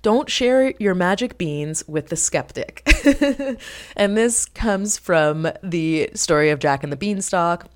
don't 0.00 0.30
share 0.30 0.72
your 0.78 0.94
magic 0.94 1.36
beans 1.36 1.86
with 1.86 2.08
the 2.08 2.16
skeptic. 2.16 2.82
and 3.96 4.16
this 4.16 4.46
comes 4.46 4.96
from 4.96 5.48
the 5.62 6.10
story 6.14 6.50
of 6.50 6.58
Jack 6.58 6.82
and 6.82 6.90
the 6.90 6.96
Beanstalk 6.96 7.66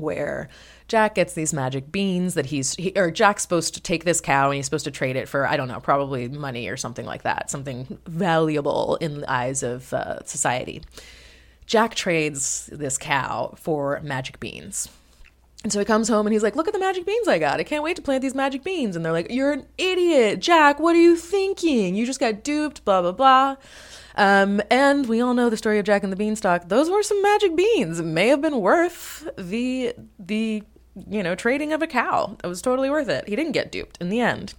where 0.00 0.48
Jack 0.88 1.14
gets 1.14 1.34
these 1.34 1.52
magic 1.52 1.92
beans 1.92 2.34
that 2.34 2.46
he's 2.46 2.74
he, 2.74 2.92
or 2.96 3.10
Jack's 3.10 3.42
supposed 3.42 3.74
to 3.74 3.80
take 3.80 4.04
this 4.04 4.20
cow 4.20 4.46
and 4.46 4.56
he's 4.56 4.64
supposed 4.64 4.84
to 4.84 4.90
trade 4.90 5.16
it 5.16 5.28
for 5.28 5.46
I 5.46 5.56
don't 5.56 5.68
know 5.68 5.80
probably 5.80 6.28
money 6.28 6.68
or 6.68 6.76
something 6.76 7.04
like 7.04 7.22
that 7.22 7.50
something 7.50 7.98
valuable 8.06 8.96
in 8.96 9.20
the 9.20 9.30
eyes 9.30 9.62
of 9.62 9.92
uh, 9.92 10.24
society. 10.24 10.82
Jack 11.66 11.94
trades 11.94 12.70
this 12.72 12.96
cow 12.96 13.54
for 13.58 14.00
magic 14.02 14.40
beans. 14.40 14.88
And 15.64 15.72
so 15.72 15.80
he 15.80 15.84
comes 15.84 16.08
home 16.08 16.26
and 16.26 16.32
he's 16.32 16.42
like, 16.42 16.56
Look 16.56 16.68
at 16.68 16.72
the 16.72 16.78
magic 16.78 17.04
beans 17.04 17.28
I 17.28 17.38
got. 17.38 17.60
I 17.60 17.64
can't 17.64 17.82
wait 17.82 17.96
to 17.96 18.02
plant 18.02 18.22
these 18.22 18.34
magic 18.34 18.62
beans. 18.62 18.96
And 18.96 19.04
they're 19.04 19.12
like, 19.12 19.30
You're 19.30 19.52
an 19.52 19.66
idiot. 19.76 20.40
Jack, 20.40 20.78
what 20.78 20.94
are 20.94 21.00
you 21.00 21.16
thinking? 21.16 21.94
You 21.94 22.06
just 22.06 22.20
got 22.20 22.44
duped, 22.44 22.84
blah, 22.84 23.02
blah, 23.02 23.12
blah. 23.12 23.56
Um, 24.18 24.60
and 24.68 25.06
we 25.06 25.20
all 25.20 25.32
know 25.32 25.48
the 25.48 25.56
story 25.56 25.78
of 25.78 25.86
Jack 25.86 26.02
and 26.02 26.12
the 26.12 26.16
Beanstalk. 26.16 26.68
Those 26.68 26.90
were 26.90 27.04
some 27.04 27.22
magic 27.22 27.54
beans. 27.54 28.02
May 28.02 28.26
have 28.28 28.42
been 28.42 28.60
worth 28.60 29.28
the 29.38 29.94
the 30.18 30.64
you 31.08 31.22
know 31.22 31.36
trading 31.36 31.72
of 31.72 31.82
a 31.82 31.86
cow. 31.86 32.36
It 32.42 32.48
was 32.48 32.60
totally 32.60 32.90
worth 32.90 33.08
it. 33.08 33.28
He 33.28 33.36
didn't 33.36 33.52
get 33.52 33.70
duped 33.70 33.96
in 34.00 34.08
the 34.08 34.20
end. 34.20 34.54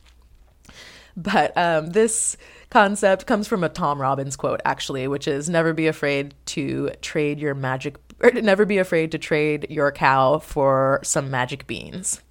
But 1.18 1.56
um, 1.58 1.88
this 1.88 2.38
concept 2.70 3.26
comes 3.26 3.50
from 3.50 3.66
a 3.66 3.70
Tom 3.70 4.00
Robbins 4.00 4.38
quote, 4.38 4.62
actually, 4.64 5.10
which 5.10 5.28
is 5.28 5.50
"Never 5.50 5.74
be 5.74 5.88
afraid 5.88 6.36
to 6.48 6.92
trade 7.02 7.40
your 7.40 7.54
magic, 7.54 7.98
or 8.22 8.32
never 8.32 8.66
be 8.66 8.78
afraid 8.78 9.12
to 9.12 9.18
trade 9.18 9.68
your 9.70 9.92
cow 9.92 10.40
for 10.40 11.02
some 11.04 11.30
magic 11.30 11.68
beans." 11.68 12.22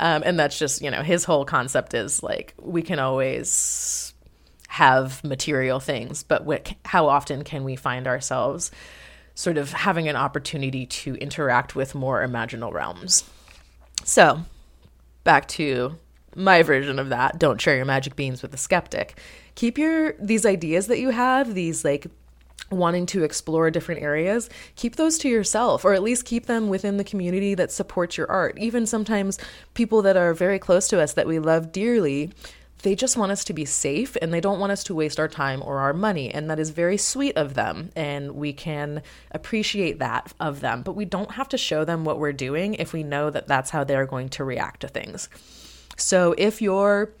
Um, 0.00 0.24
and 0.26 0.36
that's 0.36 0.58
just 0.58 0.82
you 0.82 0.90
know 0.90 1.02
his 1.02 1.22
whole 1.22 1.44
concept 1.44 1.94
is 1.94 2.24
like 2.24 2.54
we 2.58 2.82
can 2.82 2.98
always 2.98 4.14
have 4.70 5.22
material 5.24 5.80
things, 5.80 6.22
but 6.22 6.44
what, 6.44 6.72
how 6.84 7.08
often 7.08 7.42
can 7.42 7.64
we 7.64 7.74
find 7.74 8.06
ourselves 8.06 8.70
sort 9.34 9.58
of 9.58 9.72
having 9.72 10.06
an 10.06 10.14
opportunity 10.14 10.86
to 10.86 11.16
interact 11.16 11.74
with 11.74 11.92
more 11.92 12.24
imaginal 12.24 12.72
realms? 12.72 13.28
So, 14.04 14.44
back 15.24 15.48
to 15.48 15.98
my 16.36 16.62
version 16.62 17.00
of 17.00 17.08
that 17.08 17.36
don't 17.36 17.60
share 17.60 17.74
your 17.74 17.84
magic 17.84 18.14
beans 18.14 18.42
with 18.42 18.52
the 18.52 18.56
skeptic. 18.56 19.18
Keep 19.56 19.76
your 19.76 20.14
these 20.20 20.46
ideas 20.46 20.86
that 20.86 21.00
you 21.00 21.10
have, 21.10 21.52
these 21.54 21.84
like 21.84 22.06
wanting 22.70 23.06
to 23.06 23.24
explore 23.24 23.72
different 23.72 24.00
areas, 24.00 24.48
keep 24.76 24.94
those 24.94 25.18
to 25.18 25.28
yourself, 25.28 25.84
or 25.84 25.94
at 25.94 26.02
least 26.04 26.24
keep 26.24 26.46
them 26.46 26.68
within 26.68 26.96
the 26.96 27.02
community 27.02 27.56
that 27.56 27.72
supports 27.72 28.16
your 28.16 28.30
art. 28.30 28.56
Even 28.56 28.86
sometimes 28.86 29.36
people 29.74 30.02
that 30.02 30.16
are 30.16 30.32
very 30.32 30.60
close 30.60 30.86
to 30.86 31.00
us 31.00 31.14
that 31.14 31.26
we 31.26 31.40
love 31.40 31.72
dearly 31.72 32.30
they 32.82 32.94
just 32.94 33.16
want 33.16 33.32
us 33.32 33.44
to 33.44 33.52
be 33.52 33.64
safe 33.64 34.16
and 34.20 34.32
they 34.32 34.40
don't 34.40 34.60
want 34.60 34.72
us 34.72 34.84
to 34.84 34.94
waste 34.94 35.20
our 35.20 35.28
time 35.28 35.62
or 35.62 35.78
our 35.78 35.92
money. 35.92 36.30
And 36.30 36.50
that 36.50 36.58
is 36.58 36.70
very 36.70 36.96
sweet 36.96 37.36
of 37.36 37.54
them. 37.54 37.90
And 37.96 38.32
we 38.32 38.52
can 38.52 39.02
appreciate 39.30 39.98
that 39.98 40.32
of 40.40 40.60
them. 40.60 40.82
But 40.82 40.96
we 40.96 41.04
don't 41.04 41.32
have 41.32 41.48
to 41.50 41.58
show 41.58 41.84
them 41.84 42.04
what 42.04 42.18
we're 42.18 42.32
doing 42.32 42.74
if 42.74 42.92
we 42.92 43.02
know 43.02 43.30
that 43.30 43.48
that's 43.48 43.70
how 43.70 43.84
they're 43.84 44.06
going 44.06 44.28
to 44.30 44.44
react 44.44 44.80
to 44.80 44.88
things. 44.88 45.28
So 45.96 46.34
if 46.38 46.62
you're 46.62 47.12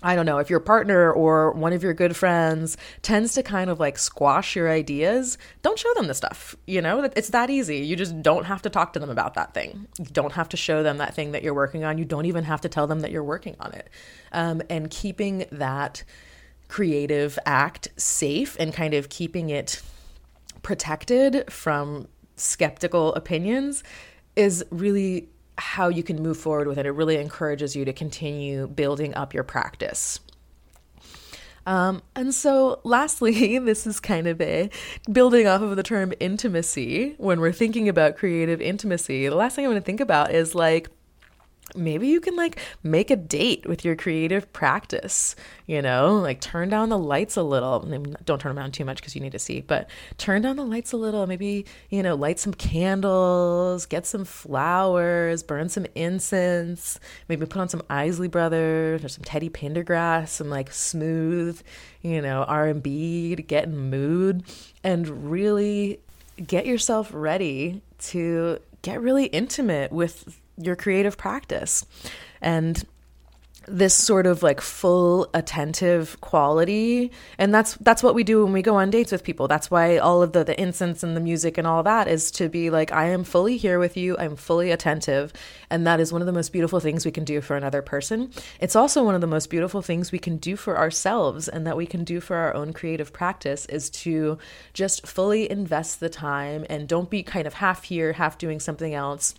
I 0.00 0.14
don't 0.14 0.26
know, 0.26 0.38
if 0.38 0.48
your 0.48 0.60
partner 0.60 1.12
or 1.12 1.50
one 1.52 1.72
of 1.72 1.82
your 1.82 1.92
good 1.92 2.14
friends 2.14 2.76
tends 3.02 3.34
to 3.34 3.42
kind 3.42 3.68
of 3.68 3.80
like 3.80 3.98
squash 3.98 4.54
your 4.54 4.70
ideas, 4.70 5.38
don't 5.62 5.78
show 5.78 5.92
them 5.94 6.06
the 6.06 6.14
stuff. 6.14 6.54
You 6.66 6.80
know, 6.80 7.10
it's 7.16 7.30
that 7.30 7.50
easy. 7.50 7.78
You 7.78 7.96
just 7.96 8.22
don't 8.22 8.44
have 8.44 8.62
to 8.62 8.70
talk 8.70 8.92
to 8.92 9.00
them 9.00 9.10
about 9.10 9.34
that 9.34 9.54
thing. 9.54 9.88
You 9.98 10.06
don't 10.06 10.32
have 10.32 10.48
to 10.50 10.56
show 10.56 10.84
them 10.84 10.98
that 10.98 11.14
thing 11.14 11.32
that 11.32 11.42
you're 11.42 11.54
working 11.54 11.82
on. 11.82 11.98
You 11.98 12.04
don't 12.04 12.26
even 12.26 12.44
have 12.44 12.60
to 12.60 12.68
tell 12.68 12.86
them 12.86 13.00
that 13.00 13.10
you're 13.10 13.24
working 13.24 13.56
on 13.58 13.72
it. 13.72 13.90
Um, 14.30 14.62
and 14.70 14.88
keeping 14.88 15.46
that 15.50 16.04
creative 16.68 17.38
act 17.44 17.88
safe 17.96 18.56
and 18.60 18.72
kind 18.72 18.94
of 18.94 19.08
keeping 19.08 19.50
it 19.50 19.82
protected 20.62 21.50
from 21.50 22.06
skeptical 22.36 23.14
opinions 23.14 23.82
is 24.36 24.64
really 24.70 25.28
how 25.58 25.88
you 25.88 26.02
can 26.02 26.22
move 26.22 26.38
forward 26.38 26.68
with 26.68 26.78
it. 26.78 26.86
It 26.86 26.92
really 26.92 27.16
encourages 27.16 27.74
you 27.76 27.84
to 27.84 27.92
continue 27.92 28.66
building 28.66 29.14
up 29.14 29.34
your 29.34 29.44
practice. 29.44 30.20
Um, 31.66 32.02
and 32.16 32.34
so, 32.34 32.80
lastly, 32.82 33.58
this 33.60 33.86
is 33.86 34.00
kind 34.00 34.26
of 34.26 34.40
a 34.40 34.70
building 35.12 35.46
off 35.46 35.60
of 35.60 35.76
the 35.76 35.82
term 35.82 36.14
intimacy. 36.18 37.14
When 37.18 37.40
we're 37.40 37.52
thinking 37.52 37.88
about 37.88 38.16
creative 38.16 38.62
intimacy, 38.62 39.28
the 39.28 39.36
last 39.36 39.56
thing 39.56 39.66
I 39.66 39.68
want 39.68 39.78
to 39.78 39.84
think 39.84 40.00
about 40.00 40.32
is 40.34 40.54
like, 40.54 40.88
maybe 41.76 42.08
you 42.08 42.20
can 42.20 42.36
like 42.36 42.58
make 42.82 43.10
a 43.10 43.16
date 43.16 43.66
with 43.66 43.84
your 43.84 43.96
creative 43.96 44.52
practice 44.52 45.34
you 45.66 45.82
know? 45.82 46.16
Like 46.16 46.40
turn 46.40 46.70
down 46.70 46.88
the 46.88 46.98
lights 46.98 47.36
a 47.36 47.42
little. 47.42 47.80
Don't 47.80 48.40
turn 48.40 48.54
them 48.54 48.64
down 48.64 48.72
too 48.72 48.86
much 48.86 48.96
because 48.96 49.14
you 49.14 49.20
need 49.20 49.32
to 49.32 49.38
see 49.38 49.60
but 49.60 49.90
turn 50.16 50.42
down 50.42 50.56
the 50.56 50.64
lights 50.64 50.92
a 50.92 50.96
little. 50.96 51.26
Maybe 51.26 51.66
you 51.90 52.02
know 52.02 52.14
light 52.14 52.38
some 52.38 52.54
candles 52.54 53.86
get 53.86 54.06
some 54.06 54.24
flowers 54.24 55.42
burn 55.42 55.68
some 55.68 55.86
incense 55.94 56.98
maybe 57.28 57.46
put 57.46 57.60
on 57.60 57.68
some 57.68 57.82
isley 57.88 58.28
brothers 58.28 59.04
or 59.04 59.08
some 59.08 59.24
teddy 59.24 59.48
pendergrass 59.48 60.28
some 60.28 60.50
like 60.50 60.72
smooth 60.72 61.60
you 62.02 62.20
know 62.20 62.44
r&b 62.44 63.36
to 63.36 63.42
get 63.42 63.64
in 63.64 63.90
mood 63.90 64.42
and 64.82 65.30
really 65.30 66.00
get 66.46 66.66
yourself 66.66 67.10
ready 67.12 67.82
to 67.98 68.58
get 68.82 69.00
really 69.00 69.26
intimate 69.26 69.90
with 69.90 70.40
your 70.58 70.76
creative 70.76 71.16
practice. 71.16 71.86
And 72.40 72.84
this 73.68 73.94
sort 73.94 74.26
of 74.26 74.42
like 74.42 74.60
full 74.60 75.28
attentive 75.34 76.20
quality 76.20 77.10
and 77.36 77.52
that's 77.52 77.74
that's 77.76 78.02
what 78.02 78.14
we 78.14 78.24
do 78.24 78.42
when 78.42 78.52
we 78.52 78.62
go 78.62 78.76
on 78.76 78.90
dates 78.90 79.12
with 79.12 79.22
people. 79.22 79.46
That's 79.46 79.70
why 79.70 79.98
all 79.98 80.22
of 80.22 80.32
the 80.32 80.44
the 80.44 80.60
incense 80.60 81.02
and 81.02 81.16
the 81.16 81.20
music 81.20 81.58
and 81.58 81.66
all 81.66 81.82
that 81.82 82.08
is 82.08 82.30
to 82.32 82.48
be 82.48 82.70
like 82.70 82.92
i 82.92 83.06
am 83.06 83.24
fully 83.24 83.56
here 83.56 83.78
with 83.78 83.96
you. 83.96 84.16
I'm 84.18 84.36
fully 84.36 84.70
attentive. 84.70 85.32
And 85.70 85.86
that 85.86 86.00
is 86.00 86.12
one 86.12 86.22
of 86.22 86.26
the 86.26 86.32
most 86.32 86.52
beautiful 86.52 86.80
things 86.80 87.04
we 87.04 87.10
can 87.10 87.24
do 87.24 87.40
for 87.40 87.56
another 87.56 87.82
person. 87.82 88.30
It's 88.60 88.76
also 88.76 89.04
one 89.04 89.14
of 89.14 89.20
the 89.20 89.26
most 89.26 89.50
beautiful 89.50 89.82
things 89.82 90.10
we 90.10 90.18
can 90.18 90.38
do 90.38 90.56
for 90.56 90.78
ourselves 90.78 91.48
and 91.48 91.66
that 91.66 91.76
we 91.76 91.86
can 91.86 92.04
do 92.04 92.20
for 92.20 92.36
our 92.36 92.54
own 92.54 92.72
creative 92.72 93.12
practice 93.12 93.66
is 93.66 93.90
to 93.90 94.38
just 94.72 95.06
fully 95.06 95.50
invest 95.50 96.00
the 96.00 96.08
time 96.08 96.64
and 96.70 96.88
don't 96.88 97.10
be 97.10 97.22
kind 97.22 97.46
of 97.46 97.54
half 97.54 97.84
here 97.84 98.14
half 98.14 98.38
doing 98.38 98.60
something 98.60 98.94
else 98.94 99.34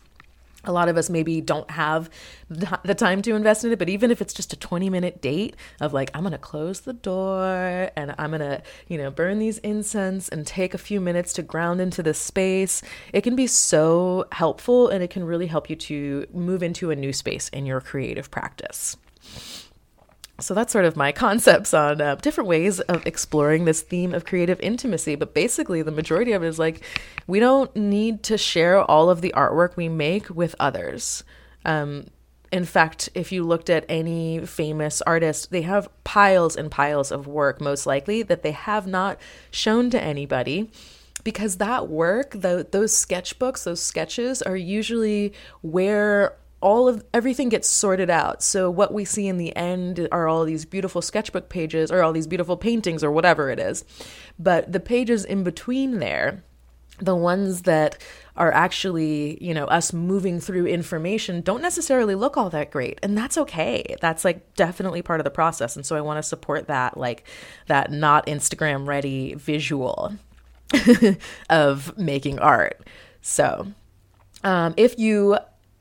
a 0.66 0.72
lot 0.72 0.90
of 0.90 0.98
us 0.98 1.10
maybe 1.10 1.40
don't 1.42 1.70
have 1.72 2.10
the 2.50 2.96
time 2.96 3.22
to 3.22 3.36
invest 3.36 3.64
in 3.64 3.72
it 3.72 3.80
but 3.80 3.90
even 3.90 4.12
if 4.12 4.22
it's 4.22 4.34
just 4.34 4.52
a 4.54 4.58
20 4.58 4.90
minute 4.90 5.22
date 5.22 5.56
of 5.80 5.94
like 5.94 6.12
i'm 6.14 6.22
going 6.22 6.32
to 6.32 6.38
close 6.38 6.82
the 6.82 6.94
door 6.94 7.90
and 7.96 8.14
i'm 8.18 8.32
going 8.32 8.42
to 8.42 8.62
you 8.88 8.98
know 8.98 9.10
burn 9.10 9.40
these 9.40 9.58
incense 9.60 10.28
and 10.30 10.46
take 10.46 10.74
a 10.74 10.78
few 10.78 11.00
minutes 11.00 11.34
to 11.34 11.42
ground 11.42 11.80
into 11.80 12.04
this 12.04 12.20
space 12.20 12.82
it 13.14 13.22
can 13.22 13.36
be 13.36 13.48
so 13.48 14.26
helpful 14.32 14.90
and 14.90 15.04
it 15.04 15.10
can 15.10 15.24
really 15.24 15.48
help 15.48 15.70
you 15.70 15.76
to 15.76 16.26
move 16.34 16.62
into 16.62 16.92
a 16.92 16.96
new 16.96 17.14
space 17.14 17.50
in 17.50 17.66
your 17.66 17.80
creative 17.80 18.30
practice 18.30 18.98
so 20.40 20.54
that's 20.54 20.72
sort 20.72 20.86
of 20.86 20.96
my 20.96 21.12
concepts 21.26 21.74
on 21.74 22.02
uh, 22.02 22.16
different 22.16 22.48
ways 22.48 22.80
of 22.82 23.06
exploring 23.06 23.66
this 23.66 23.82
theme 23.82 24.14
of 24.14 24.26
creative 24.26 24.60
intimacy. 24.62 25.16
But 25.16 25.34
basically, 25.34 25.82
the 25.82 25.92
majority 25.92 26.32
of 26.32 26.44
it 26.44 26.48
is 26.48 26.60
like 26.60 26.84
we 27.28 27.40
don't 27.40 27.74
need 27.76 28.24
to 28.24 28.38
share 28.38 28.82
all 28.82 29.10
of 29.10 29.22
the 29.22 29.34
artwork 29.36 29.76
we 29.76 29.90
make 29.90 30.30
with 30.30 30.56
others. 30.60 31.24
Um, 31.66 32.08
in 32.52 32.66
fact, 32.66 33.10
if 33.14 33.32
you 33.32 33.44
looked 33.44 33.70
at 33.70 33.86
any 33.88 34.46
famous 34.46 35.02
artist, 35.04 35.52
they 35.52 35.62
have 35.62 35.88
piles 36.04 36.56
and 36.56 36.72
piles 36.72 37.12
of 37.12 37.28
work, 37.28 37.62
most 37.62 37.86
likely, 37.86 38.24
that 38.24 38.42
they 38.42 38.52
have 38.52 38.88
not 38.88 39.20
shown 39.52 39.90
to 39.92 40.02
anybody 40.02 40.72
because 41.24 41.58
that 41.58 41.90
work, 41.90 42.32
the, 42.32 42.66
those 42.72 42.94
sketchbooks, 42.94 43.66
those 43.66 43.82
sketches 43.82 44.42
are 44.42 44.56
usually 44.56 45.34
where 45.62 46.36
all 46.62 46.88
of 46.88 47.04
everything 47.14 47.50
gets 47.50 47.68
sorted 47.68 48.10
out. 48.10 48.44
So 48.44 48.70
what 48.70 48.94
we 48.94 49.06
see 49.06 49.28
in 49.28 49.38
the 49.38 49.56
end 49.56 50.08
are 50.12 50.28
all 50.28 50.44
these 50.44 50.66
beautiful 50.66 51.02
sketchbook 51.02 51.50
pages 51.50 51.92
or 51.92 52.04
all 52.04 52.12
these 52.12 52.28
beautiful 52.28 52.58
paintings 52.58 53.04
or 53.04 53.12
whatever 53.12 53.50
it 53.50 53.60
is. 53.60 53.86
But 54.38 54.72
the 54.72 54.80
pages 54.80 55.24
in 55.24 55.44
between 55.44 56.00
there, 56.00 56.44
the 57.00 57.16
ones 57.16 57.62
that 57.62 57.98
are 58.36 58.52
actually, 58.52 59.42
you 59.44 59.54
know, 59.54 59.66
us 59.66 59.94
moving 59.94 60.40
through 60.40 60.66
information 60.68 61.42
don't 61.42 61.62
necessarily 61.62 62.16
look 62.16 62.36
all 62.36 62.50
that 62.50 62.72
great. 62.72 63.00
And 63.02 63.18
that's 63.18 63.38
okay. 63.38 63.96
That's 64.02 64.26
like 64.26 64.54
definitely 64.56 65.02
part 65.02 65.22
of 65.22 65.24
the 65.24 65.30
process. 65.30 65.76
And 65.76 65.86
so 65.86 65.96
I 65.96 66.02
want 66.02 66.18
to 66.18 66.24
support 66.24 66.68
that, 66.68 66.98
like 66.98 67.26
that 67.68 67.92
not 67.92 68.26
Instagram 68.28 68.86
ready 68.86 69.34
visual 69.36 70.14
of 71.50 71.98
making 71.98 72.40
art. 72.40 72.86
So 73.22 73.68
um, 74.44 74.74
if 74.78 74.98
you 74.98 75.38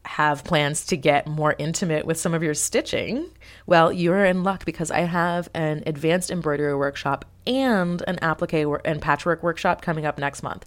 have 0.09 0.43
plans 0.43 0.87
to 0.87 0.97
get 0.97 1.27
more 1.27 1.55
intimate 1.59 2.07
with 2.07 2.19
some 2.19 2.33
of 2.33 2.43
your 2.43 2.55
stitching, 2.55 3.31
well, 3.67 3.93
you're 3.93 4.25
in 4.25 4.43
luck 4.43 4.65
because 4.65 4.91
I 4.91 5.01
have 5.01 5.51
an 5.53 5.83
advanced 5.87 6.31
embroidery 6.31 6.75
workshop 6.75 7.27
and 7.47 8.03
an 8.07 8.19
applique 8.23 8.81
and 8.87 9.03
patchwork 9.03 9.43
workshop 9.43 9.83
coming 9.83 10.07
up 10.07 10.19
next 10.19 10.43
month. 10.43 10.65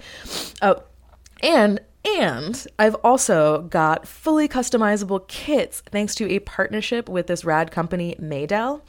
Oh, 0.61 0.83
and 1.41 1.81
and 2.05 2.67
I've 2.77 2.95
also 3.03 3.63
got 3.63 4.07
fully 4.07 4.47
customizable 4.47 5.27
kits 5.27 5.81
thanks 5.91 6.13
to 6.15 6.29
a 6.31 6.39
partnership 6.39 7.09
with 7.09 7.25
this 7.25 7.43
rad 7.43 7.71
company, 7.71 8.15
Maydel. 8.19 8.81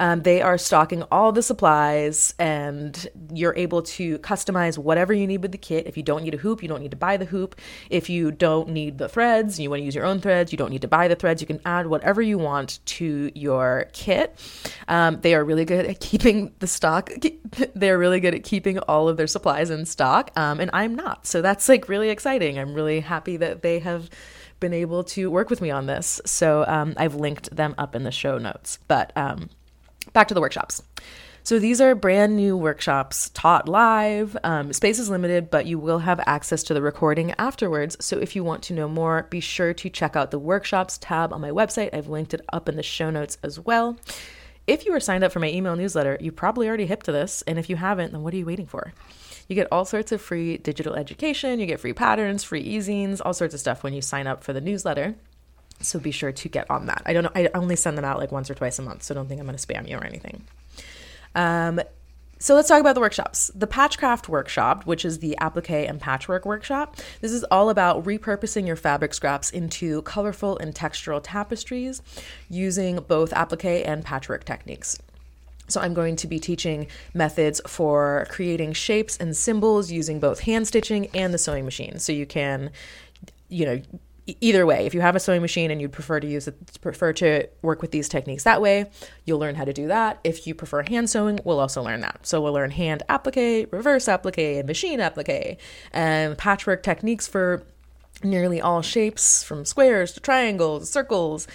Um, 0.00 0.22
they 0.22 0.40
are 0.40 0.56
stocking 0.58 1.04
all 1.12 1.30
the 1.30 1.42
supplies, 1.42 2.34
and 2.38 3.06
you're 3.32 3.54
able 3.54 3.82
to 3.82 4.18
customize 4.20 4.78
whatever 4.78 5.12
you 5.12 5.26
need 5.26 5.42
with 5.42 5.52
the 5.52 5.58
kit. 5.58 5.86
If 5.86 5.96
you 5.96 6.02
don't 6.02 6.24
need 6.24 6.34
a 6.34 6.38
hoop, 6.38 6.62
you 6.62 6.68
don't 6.68 6.80
need 6.80 6.90
to 6.90 6.96
buy 6.96 7.18
the 7.18 7.26
hoop. 7.26 7.60
If 7.90 8.08
you 8.08 8.32
don't 8.32 8.70
need 8.70 8.96
the 8.96 9.08
threads, 9.08 9.60
you 9.60 9.68
want 9.68 9.80
to 9.80 9.84
use 9.84 9.94
your 9.94 10.06
own 10.06 10.20
threads, 10.20 10.52
you 10.52 10.58
don't 10.58 10.70
need 10.70 10.82
to 10.82 10.88
buy 10.88 11.06
the 11.06 11.14
threads. 11.14 11.42
You 11.42 11.46
can 11.46 11.60
add 11.66 11.86
whatever 11.86 12.22
you 12.22 12.38
want 12.38 12.80
to 12.86 13.30
your 13.34 13.90
kit. 13.92 14.40
Um, 14.88 15.20
they 15.20 15.34
are 15.34 15.44
really 15.44 15.66
good 15.66 15.84
at 15.84 16.00
keeping 16.00 16.54
the 16.58 16.66
stock. 16.66 17.10
They're 17.74 17.98
really 17.98 18.20
good 18.20 18.34
at 18.34 18.42
keeping 18.42 18.78
all 18.80 19.08
of 19.08 19.18
their 19.18 19.26
supplies 19.26 19.68
in 19.68 19.84
stock, 19.84 20.30
um, 20.34 20.60
and 20.60 20.70
I'm 20.72 20.94
not. 20.94 21.26
So 21.26 21.42
that's 21.42 21.68
like 21.68 21.90
really 21.90 22.08
exciting. 22.08 22.58
I'm 22.58 22.72
really 22.72 23.00
happy 23.00 23.36
that 23.36 23.60
they 23.60 23.80
have 23.80 24.08
been 24.60 24.72
able 24.72 25.02
to 25.02 25.30
work 25.30 25.50
with 25.50 25.60
me 25.60 25.70
on 25.70 25.86
this. 25.86 26.20
So 26.24 26.64
um, 26.66 26.94
I've 26.96 27.14
linked 27.14 27.54
them 27.54 27.74
up 27.78 27.94
in 27.94 28.04
the 28.04 28.10
show 28.10 28.38
notes. 28.38 28.78
But 28.86 29.12
um, 29.16 29.48
back 30.12 30.28
to 30.28 30.34
the 30.34 30.40
workshops. 30.40 30.82
So 31.42 31.58
these 31.58 31.80
are 31.80 31.94
brand 31.94 32.36
new 32.36 32.56
workshops 32.56 33.30
taught 33.30 33.68
live. 33.68 34.36
Um, 34.44 34.72
space 34.72 34.98
is 34.98 35.08
limited, 35.08 35.50
but 35.50 35.66
you 35.66 35.78
will 35.78 36.00
have 36.00 36.20
access 36.26 36.62
to 36.64 36.74
the 36.74 36.82
recording 36.82 37.32
afterwards. 37.38 37.96
So 38.04 38.18
if 38.18 38.36
you 38.36 38.44
want 38.44 38.62
to 38.64 38.74
know 38.74 38.88
more, 38.88 39.26
be 39.30 39.40
sure 39.40 39.72
to 39.72 39.88
check 39.88 40.16
out 40.16 40.30
the 40.30 40.38
workshops 40.38 40.98
tab 40.98 41.32
on 41.32 41.40
my 41.40 41.50
website. 41.50 41.94
I've 41.94 42.08
linked 42.08 42.34
it 42.34 42.42
up 42.52 42.68
in 42.68 42.76
the 42.76 42.82
show 42.82 43.10
notes 43.10 43.38
as 43.42 43.58
well. 43.58 43.96
If 44.66 44.84
you 44.84 44.92
are 44.92 45.00
signed 45.00 45.24
up 45.24 45.32
for 45.32 45.40
my 45.40 45.50
email 45.50 45.76
newsletter, 45.76 46.18
you 46.20 46.30
probably 46.30 46.68
already 46.68 46.86
hip 46.86 47.02
to 47.04 47.12
this. 47.12 47.42
And 47.46 47.58
if 47.58 47.70
you 47.70 47.76
haven't, 47.76 48.12
then 48.12 48.22
what 48.22 48.34
are 48.34 48.36
you 48.36 48.46
waiting 48.46 48.66
for? 48.66 48.92
You 49.48 49.56
get 49.56 49.66
all 49.72 49.84
sorts 49.84 50.12
of 50.12 50.20
free 50.20 50.58
digital 50.58 50.94
education, 50.94 51.58
you 51.58 51.66
get 51.66 51.80
free 51.80 51.92
patterns, 51.92 52.44
free 52.44 52.60
e-zines, 52.60 53.20
all 53.24 53.34
sorts 53.34 53.54
of 53.54 53.58
stuff 53.58 53.82
when 53.82 53.94
you 53.94 54.02
sign 54.02 54.28
up 54.28 54.44
for 54.44 54.52
the 54.52 54.60
newsletter. 54.60 55.16
So 55.80 55.98
be 55.98 56.10
sure 56.10 56.32
to 56.32 56.48
get 56.48 56.70
on 56.70 56.86
that. 56.86 57.02
I 57.06 57.12
don't 57.12 57.24
know, 57.24 57.32
I 57.34 57.48
only 57.54 57.76
send 57.76 57.96
them 57.96 58.04
out 58.04 58.18
like 58.18 58.32
once 58.32 58.50
or 58.50 58.54
twice 58.54 58.78
a 58.78 58.82
month, 58.82 59.02
so 59.02 59.14
don't 59.14 59.28
think 59.28 59.40
I'm 59.40 59.46
going 59.46 59.58
to 59.58 59.66
spam 59.66 59.88
you 59.88 59.96
or 59.96 60.04
anything. 60.04 60.44
Um, 61.34 61.80
so 62.42 62.54
let's 62.54 62.68
talk 62.68 62.80
about 62.80 62.94
the 62.94 63.00
workshops. 63.00 63.50
The 63.54 63.66
Patchcraft 63.66 64.26
workshop, 64.26 64.86
which 64.86 65.04
is 65.04 65.18
the 65.18 65.36
applique 65.40 65.88
and 65.88 66.00
patchwork 66.00 66.46
workshop, 66.46 66.96
this 67.20 67.32
is 67.32 67.44
all 67.44 67.68
about 67.68 68.04
repurposing 68.04 68.66
your 68.66 68.76
fabric 68.76 69.12
scraps 69.12 69.50
into 69.50 70.00
colorful 70.02 70.56
and 70.56 70.74
textural 70.74 71.20
tapestries 71.22 72.00
using 72.48 72.96
both 73.00 73.32
applique 73.34 73.86
and 73.86 74.04
patchwork 74.04 74.44
techniques. 74.44 74.98
So 75.68 75.82
I'm 75.82 75.92
going 75.92 76.16
to 76.16 76.26
be 76.26 76.40
teaching 76.40 76.86
methods 77.12 77.60
for 77.66 78.26
creating 78.30 78.72
shapes 78.72 79.18
and 79.18 79.36
symbols 79.36 79.90
using 79.90 80.18
both 80.18 80.40
hand 80.40 80.66
stitching 80.66 81.08
and 81.14 81.34
the 81.34 81.38
sewing 81.38 81.66
machine. 81.66 81.98
So 81.98 82.10
you 82.10 82.24
can, 82.24 82.70
you 83.48 83.66
know, 83.66 83.82
either 84.40 84.66
way 84.66 84.86
if 84.86 84.94
you 84.94 85.00
have 85.00 85.16
a 85.16 85.20
sewing 85.20 85.42
machine 85.42 85.70
and 85.70 85.80
you'd 85.80 85.92
prefer 85.92 86.20
to 86.20 86.26
use 86.26 86.48
it 86.48 86.56
prefer 86.80 87.12
to 87.12 87.48
work 87.62 87.82
with 87.82 87.90
these 87.90 88.08
techniques 88.08 88.44
that 88.44 88.60
way 88.60 88.90
you'll 89.24 89.38
learn 89.38 89.54
how 89.54 89.64
to 89.64 89.72
do 89.72 89.88
that. 89.88 90.18
If 90.24 90.46
you 90.46 90.54
prefer 90.54 90.82
hand 90.82 91.10
sewing 91.10 91.40
we'll 91.44 91.60
also 91.60 91.82
learn 91.82 92.00
that. 92.00 92.26
So 92.26 92.40
we'll 92.40 92.52
learn 92.52 92.70
hand 92.70 93.02
applique 93.08 93.72
reverse 93.72 94.08
applique 94.08 94.38
and 94.38 94.66
machine 94.66 95.00
applique 95.00 95.58
and 95.92 96.36
patchwork 96.36 96.82
techniques 96.82 97.26
for 97.26 97.62
nearly 98.22 98.60
all 98.60 98.82
shapes 98.82 99.42
from 99.42 99.64
squares 99.64 100.12
to 100.12 100.20
triangles 100.20 100.90
circles 100.90 101.46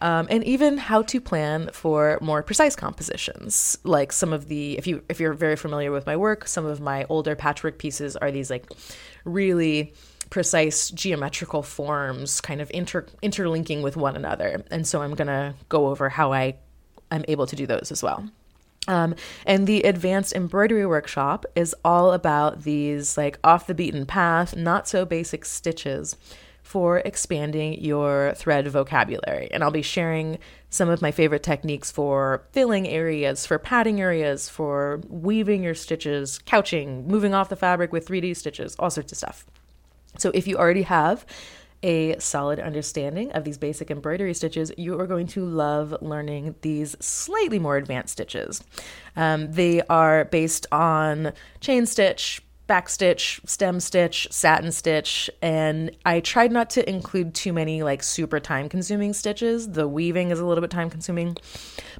um, 0.00 0.26
and 0.28 0.44
even 0.44 0.76
how 0.76 1.02
to 1.02 1.20
plan 1.20 1.70
for 1.72 2.18
more 2.20 2.42
precise 2.42 2.76
compositions. 2.76 3.78
Like 3.84 4.12
some 4.12 4.32
of 4.32 4.48
the 4.48 4.76
if 4.76 4.86
you 4.86 5.02
if 5.08 5.20
you're 5.20 5.32
very 5.34 5.56
familiar 5.56 5.90
with 5.90 6.06
my 6.06 6.16
work 6.16 6.46
some 6.46 6.66
of 6.66 6.80
my 6.80 7.04
older 7.08 7.34
patchwork 7.36 7.78
pieces 7.78 8.16
are 8.16 8.30
these 8.30 8.50
like 8.50 8.70
really 9.24 9.94
precise 10.34 10.90
geometrical 10.90 11.62
forms 11.62 12.40
kind 12.40 12.60
of 12.60 12.68
inter- 12.74 13.06
interlinking 13.22 13.82
with 13.82 13.96
one 13.96 14.16
another. 14.16 14.64
And 14.68 14.84
so 14.84 15.00
I'm 15.00 15.14
going 15.14 15.28
to 15.28 15.54
go 15.68 15.86
over 15.86 16.08
how 16.08 16.32
I 16.32 16.56
am 17.12 17.24
able 17.28 17.46
to 17.46 17.54
do 17.54 17.68
those 17.68 17.92
as 17.92 18.02
well. 18.02 18.28
Um, 18.88 19.14
and 19.46 19.68
the 19.68 19.82
advanced 19.82 20.32
embroidery 20.32 20.86
workshop 20.86 21.46
is 21.54 21.72
all 21.84 22.12
about 22.12 22.64
these 22.64 23.16
like 23.16 23.38
off 23.44 23.68
the 23.68 23.76
beaten 23.76 24.06
path, 24.06 24.56
not 24.56 24.88
so 24.88 25.04
basic 25.04 25.44
stitches 25.44 26.16
for 26.64 26.98
expanding 26.98 27.80
your 27.80 28.32
thread 28.34 28.66
vocabulary. 28.66 29.48
And 29.52 29.62
I'll 29.62 29.70
be 29.70 29.82
sharing 29.82 30.40
some 30.68 30.88
of 30.88 31.00
my 31.00 31.12
favorite 31.12 31.44
techniques 31.44 31.92
for 31.92 32.42
filling 32.50 32.88
areas, 32.88 33.46
for 33.46 33.60
padding 33.60 34.00
areas, 34.00 34.48
for 34.48 35.00
weaving 35.06 35.62
your 35.62 35.76
stitches, 35.76 36.40
couching, 36.40 37.06
moving 37.06 37.34
off 37.34 37.50
the 37.50 37.54
fabric 37.54 37.92
with 37.92 38.08
3D 38.08 38.36
stitches, 38.36 38.74
all 38.80 38.90
sorts 38.90 39.12
of 39.12 39.18
stuff. 39.18 39.46
So 40.18 40.30
if 40.34 40.46
you 40.46 40.56
already 40.56 40.82
have 40.82 41.24
a 41.82 42.18
solid 42.18 42.58
understanding 42.58 43.30
of 43.32 43.44
these 43.44 43.58
basic 43.58 43.90
embroidery 43.90 44.32
stitches, 44.32 44.72
you 44.78 44.98
are 44.98 45.06
going 45.06 45.26
to 45.28 45.44
love 45.44 45.94
learning 46.00 46.54
these 46.62 46.96
slightly 46.98 47.58
more 47.58 47.76
advanced 47.76 48.12
stitches. 48.12 48.64
Um, 49.16 49.52
they 49.52 49.82
are 49.82 50.24
based 50.24 50.66
on 50.72 51.32
chain 51.60 51.84
stitch, 51.84 52.42
back 52.66 52.88
stitch, 52.88 53.40
stem 53.44 53.78
stitch, 53.78 54.26
satin 54.30 54.72
stitch, 54.72 55.28
and 55.42 55.90
I 56.06 56.20
tried 56.20 56.50
not 56.50 56.70
to 56.70 56.88
include 56.88 57.34
too 57.34 57.52
many 57.52 57.82
like 57.82 58.02
super 58.02 58.40
time 58.40 58.68
consuming 58.68 59.12
stitches. 59.12 59.72
The 59.72 59.86
weaving 59.86 60.30
is 60.30 60.40
a 60.40 60.46
little 60.46 60.62
bit 60.62 60.70
time 60.70 60.88
consuming, 60.88 61.36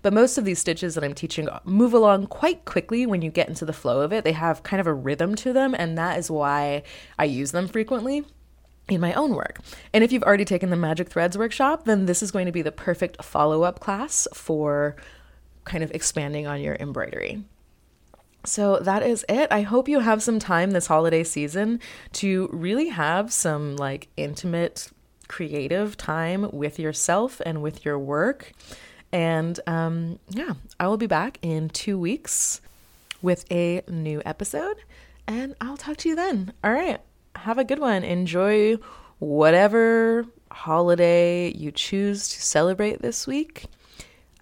but 0.03 0.13
most 0.13 0.39
of 0.39 0.45
these 0.45 0.59
stitches 0.59 0.95
that 0.95 1.05
I'm 1.05 1.15
teaching 1.15 1.49
move 1.65 1.93
along 1.93 2.29
quite 2.29 2.65
quickly 2.65 3.05
when 3.05 3.21
you 3.21 3.31
get 3.31 3.49
into 3.49 3.65
the 3.65 3.73
flow 3.73 4.01
of 4.01 4.13
it. 4.13 4.25
They 4.25 4.33
have 4.33 4.63
kind 4.63 4.81
of 4.81 4.87
a 4.87 4.95
rhythm 4.95 5.35
to 5.37 5.53
them, 5.53 5.75
and 5.79 5.99
that 5.99 6.19
is 6.19 6.31
why 6.31 6.83
I 7.19 7.25
use 7.25 7.53
them 7.53 7.69
frequently 7.69 8.25
in 8.89 9.01
my 9.01 9.13
own 9.15 9.35
work. 9.35 9.61
And 9.93 10.03
if 10.03 10.13
you've 10.13 10.23
already 10.23 10.45
taken 10.45 10.71
the 10.71 10.77
Magic 10.77 11.09
Threads 11.09 11.37
workshop, 11.37 11.85
then 11.85 12.07
this 12.07 12.23
is 12.23 12.31
going 12.31 12.47
to 12.47 12.53
be 12.53 12.63
the 12.63 12.73
perfect 12.73 13.23
follow 13.23 13.63
up 13.63 13.81
class 13.81 14.27
for 14.33 14.97
kind 15.65 15.83
of 15.83 15.91
expanding 15.93 16.47
on 16.47 16.61
your 16.61 16.77
embroidery. 16.81 17.45
So 18.45 18.79
that 18.81 19.03
is 19.03 19.25
it. 19.29 19.49
I 19.51 19.63
hope 19.63 19.89
you 19.89 20.01
have 20.01 20.23
some 20.23 20.39
time 20.39 20.73
this 20.73 20.87
holiday 20.87 21.25
season 21.25 21.81
to 22.15 22.49
really 22.53 22.89
have 22.89 23.33
some 23.33 23.77
like 23.77 24.09
intimate, 24.17 24.91
creative 25.29 25.97
time 25.97 26.51
with 26.53 26.79
yourself 26.79 27.41
and 27.45 27.63
with 27.63 27.85
your 27.85 27.99
work. 27.99 28.53
And 29.13 29.59
um, 29.67 30.19
yeah, 30.29 30.55
I 30.79 30.89
will 30.89 30.97
be 30.97 31.07
back 31.07 31.39
in 31.41 31.69
two 31.69 31.99
weeks 31.99 32.61
with 33.23 33.51
a 33.51 33.83
new 33.89 34.21
episode, 34.27 34.77
and 35.27 35.55
I'll 35.61 35.77
talk 35.77 35.97
to 35.99 36.09
you 36.09 36.17
then. 36.17 36.53
All 36.63 36.73
right. 36.73 37.01
Have 37.37 37.59
a 37.59 37.65
good 37.65 37.79
one. 37.79 38.05
Enjoy 38.05 38.77
whatever 39.19 40.27
holiday 40.51 41.53
you 41.53 41.73
choose 41.73 42.29
to 42.29 42.43
celebrate 42.43 43.03
this 43.03 43.27
week. 43.27 43.65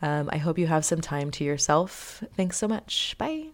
Um, 0.02 0.28
I 0.32 0.38
hope 0.38 0.58
you 0.58 0.66
have 0.66 0.84
some 0.84 1.00
time 1.00 1.30
to 1.32 1.44
yourself. 1.44 2.24
Thanks 2.36 2.58
so 2.58 2.66
much. 2.66 3.16
Bye. 3.18 3.50